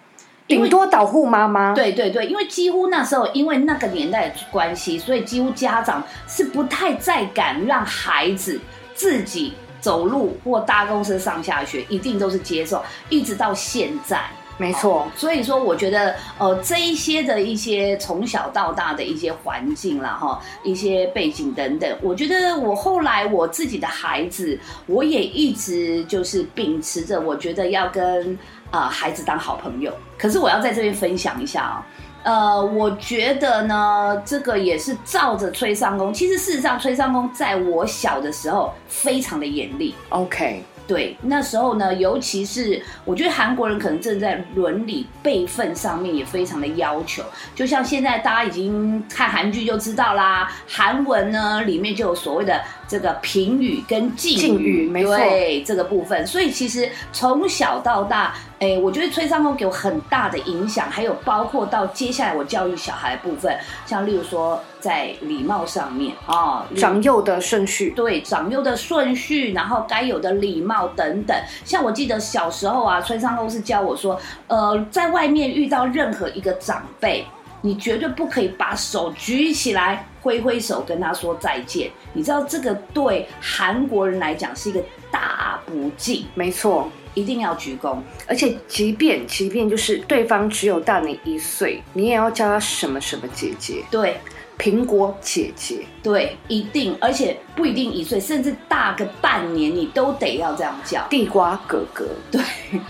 [0.47, 8.59] 顶多导护妈妈，对对对，因为几乎那时候因为那个年代的关系，所以几乎家长是不太再敢让孩子
[8.95, 14.23] 自己走路或搭公车上下学，一定都是接受，一直到现在。
[14.60, 28.38] 没错，所以说，我觉得呃，这一些的一些从小到大的一些环境啦，哈，一些背景等等，我觉得我后来我自己的孩子，我也一直就是秉持着，我觉得要跟
[28.70, 29.93] 啊、呃孩子当好朋友。
[30.18, 31.86] 可是我要在这边分享一下啊、
[32.24, 36.14] 呃，我觉得呢，这个也是照着崔尚宫。
[36.14, 39.95] 其实事实上，崔尚宫在我小的时候非常的严厉。
[40.10, 47.21] OK，对，那时候呢，尤其是我觉得韩国人可能正在伦理辈分上面也非常的要求，
[47.53, 52.59] 就像现在大家已经看韩剧就知道啦，韩文呢里面就有所谓的
[52.89, 55.15] 这个评语跟敬敬语没错。
[55.15, 71.37] 对这个部分，所以其实从小到大，哎，我觉得崔尚宫给我很大的影响，还有包括到接下来我教育小孩的部分，像例如说在礼貌上面啊，例如长幼的顺序，对长幼的顺序，然后该有的礼貌等等。
[71.63, 77.25] 像我记得小时候啊，崔尚宫是教我说，呃，在外面遇到任何一个长辈，
[77.62, 81.89] 你绝对不可以把手举起来挥挥手跟他说再见。
[82.14, 86.89] 你知道这个对韩国人来讲是一个大不敬，没错。
[87.16, 87.97] 一定要鞠躬。
[88.28, 94.16] 而且，即便即便就是对方只有大你一岁，你也要叫他什么什么姐姐，对
[94.60, 95.80] 苹果姐姐。
[96.03, 101.05] 对，一定，而且不一定一岁，甚至大个半年，你都得要这样叫。
[101.10, 102.41] 地瓜哥哥，对，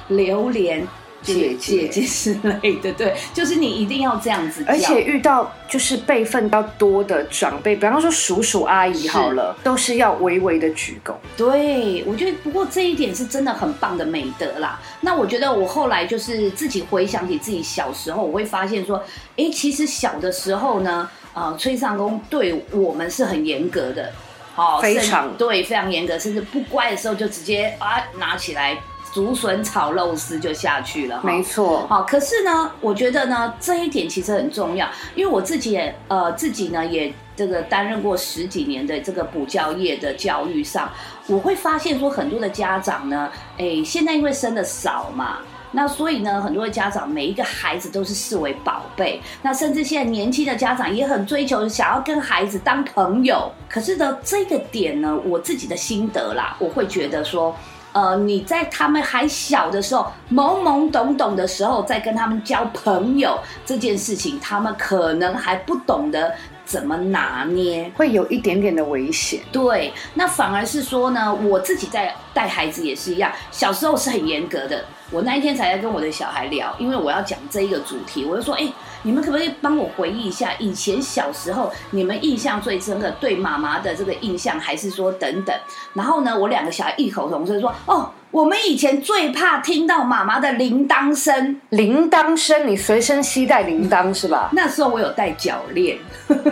[0.10, 0.86] 榴莲
[1.22, 4.64] 姐姐之类的，对，就是你一定要这样子。
[4.68, 11.14] 而且遇到就是辈分比较多的长辈，比方说叔叔阿姨好了，都是要微微的鞠躬。
[11.36, 14.80] 对，我觉得不过这一点是真的很棒的美德啦。
[15.02, 19.04] 那我觉得我后来就是自己回想起自己小时候，我会发现说，
[19.38, 24.12] 哎，其实小的时候呢，呃，崔尚宫对我们是很严格的，
[24.56, 28.78] 哦，非常对，非常严格，甚至不乖的时候就直接啊拿起来
[29.14, 40.92] 竹笋炒肉丝就下去了，哈没错，好，可是呢，我觉得呢，这一点其实很重要，因为我自己也呃自己呢也这个担任过十几年的这个补教业的教育上，
[41.28, 45.40] 我会发现说很多的家长呢，哎，现在因为生的少嘛。
[45.72, 53.52] 那所以呢，很多的家长每一个孩子都是视为宝贝，那甚至现在年轻的家长也很追求想要跟孩子当朋友。
[53.70, 57.56] 可是呢，这个点呢，我自己的心得啦，我会觉得说，
[57.92, 66.36] 呃，你在他们还小的时候，懵懵懂懂的时候，在跟他们交朋友这件事情，他们可能还不懂得
[66.70, 67.92] 怎么拿捏。
[67.98, 69.42] 会有一点点的危险。
[69.52, 74.86] 对，那反而是说呢，我自己在带孩子也是一样，小时候是很严格的。
[75.10, 85.60] 我那一天才在跟我的小孩聊，因为我要讲这一个主题，我就说，哎、你们可不可以帮我回忆一下，以前小时候你们印象最深刻对妈妈的这个印象，还是说等等？
[85.96, 94.50] 然后呢，我两个小孩异口同声说，哦，我们以前最怕听到妈妈的铃铛声，铃铛声，你随身携带铃铛是吧？
[94.54, 95.98] 那时候我有带脚链，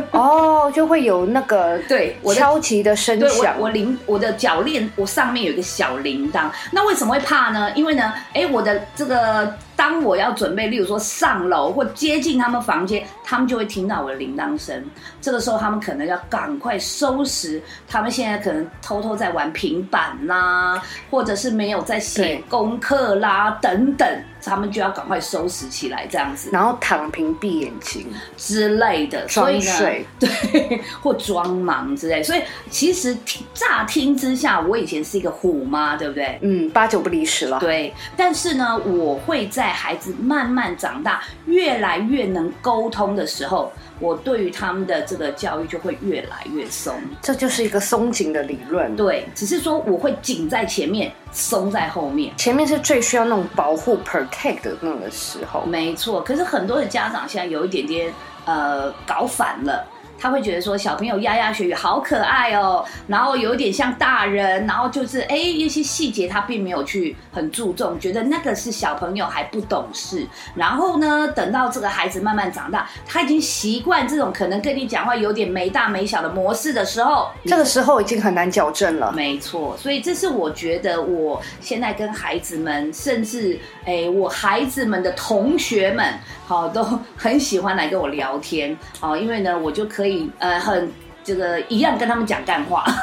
[0.10, 3.66] 哦，就会有那个对，我的敲击的声对响我，。
[3.66, 6.50] 我铃我的脚链，我上面有一个小铃铛。
[6.72, 7.72] 那为什么会怕呢？
[7.76, 14.84] 因为呢，哎，我的这个当我要准备，例如说上楼或接近他们房间，他们就会听到我的铃铛声。
[15.22, 24.08] 这个时候，他们可能要赶快收拾，他们现在可能偷偷在玩平板啦，或者是没有在写功课啦等等，
[24.48, 29.28] 他们就要赶快收拾起来，这样子然后躺平闭眼睛，之类的。
[29.28, 30.06] 所以呢，装睡。
[30.20, 32.24] 对，或装忙之类。
[32.24, 33.16] 所以其实
[33.54, 36.40] 乍听之下，我以前是一个虎妈，对不对？
[36.42, 37.60] 嗯，八九不离十了。
[37.60, 46.94] 对，但是呢，我会在孩子慢慢长大，越来越能沟通的时候，我对于他们的这个教育就会越来越松。
[47.22, 48.96] 这就是一个松紧的理论。
[48.96, 52.34] 对，只是说我会紧在前面，松在后面。
[52.38, 55.66] 前面是最需要那种保护 protect 的那个时候。
[55.66, 58.14] 没错，可是很多的家长现在有一点点
[58.46, 59.86] 呃搞反了。
[60.20, 70.26] 他会觉得说小朋友牙牙学语好可爱哦，然后有点像大人，然后就是哎一些细节他并没有去很注重，觉得那个是小朋友还不懂事。
[70.56, 79.12] 然后呢，等到这个孩子慢慢长大，他已经习惯这种可能跟你讲话有点没大没小的模式的时候，这个时候已经很难矫正了。
[79.12, 86.14] 没错，所以这是我觉得我现在跟孩子们，甚至哎我孩子们的同学们，
[86.46, 86.84] 好都
[87.16, 90.07] 很喜欢来跟我聊天，好，因为呢我就可以
[90.40, 90.92] 呃很
[91.24, 92.84] 这个一样跟他们讲干话。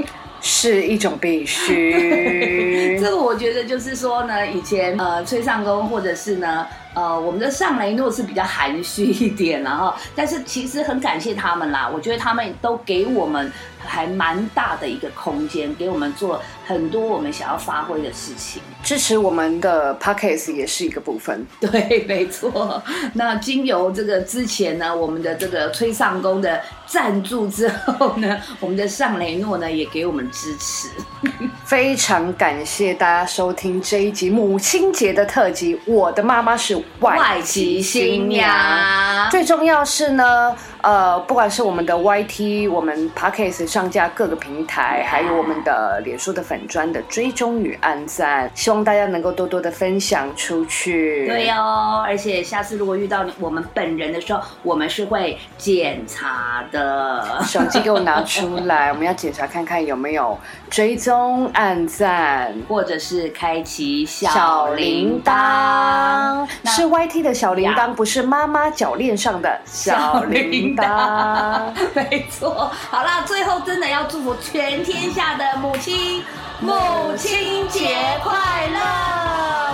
[0.42, 2.98] 是一种必须。
[2.98, 16.40] 这个我觉得就是说呢，以前呃崔尚宫或者是呢呃我们的上雷诺是比较含蓄一点，然后但是其实很感谢他们啦，我觉得他们都给我们还蛮大的一个空间，给我们做
[16.70, 18.62] 很多我们想要发挥的事情。
[18.82, 21.44] 支持我们的 podcast 也是一个部分。
[21.60, 22.80] 对，没错。
[23.12, 30.88] 那经由这个之前呢，我们的这个崔尚宫的赞助之后呢，我们的尚雷诺呢也给我们支持。
[31.66, 35.78] 非常感谢大家收听这一集母亲节的特辑。
[35.84, 39.28] 我的妈妈是外籍新娘。
[39.30, 51.26] 最重要是呢，呃，不管是我们的 YT，我们 podcast 上架各个平台，还有我们的脸书的粉砖的追踪与按赞，希望大家能够多多的分享出去。
[51.26, 57.40] 对哦，而且下次如果遇到我们本人的时候，我们是会检查的。
[57.44, 60.38] 手机给我拿出来，我们要检查看看有没有
[60.68, 66.46] 追踪、按赞，或者是开启小铃铛。
[66.66, 71.72] 是 YT 的小铃铛，不是妈妈脚链上的小铃铛。
[71.96, 72.70] 没错。
[72.90, 76.22] 好啦，最后真的要祝福全天下的母亲，
[76.60, 78.78] 母亲节快乐！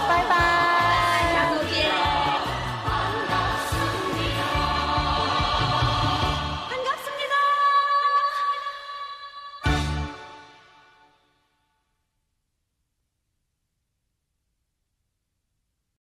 [0.09, 0.66] 拜拜。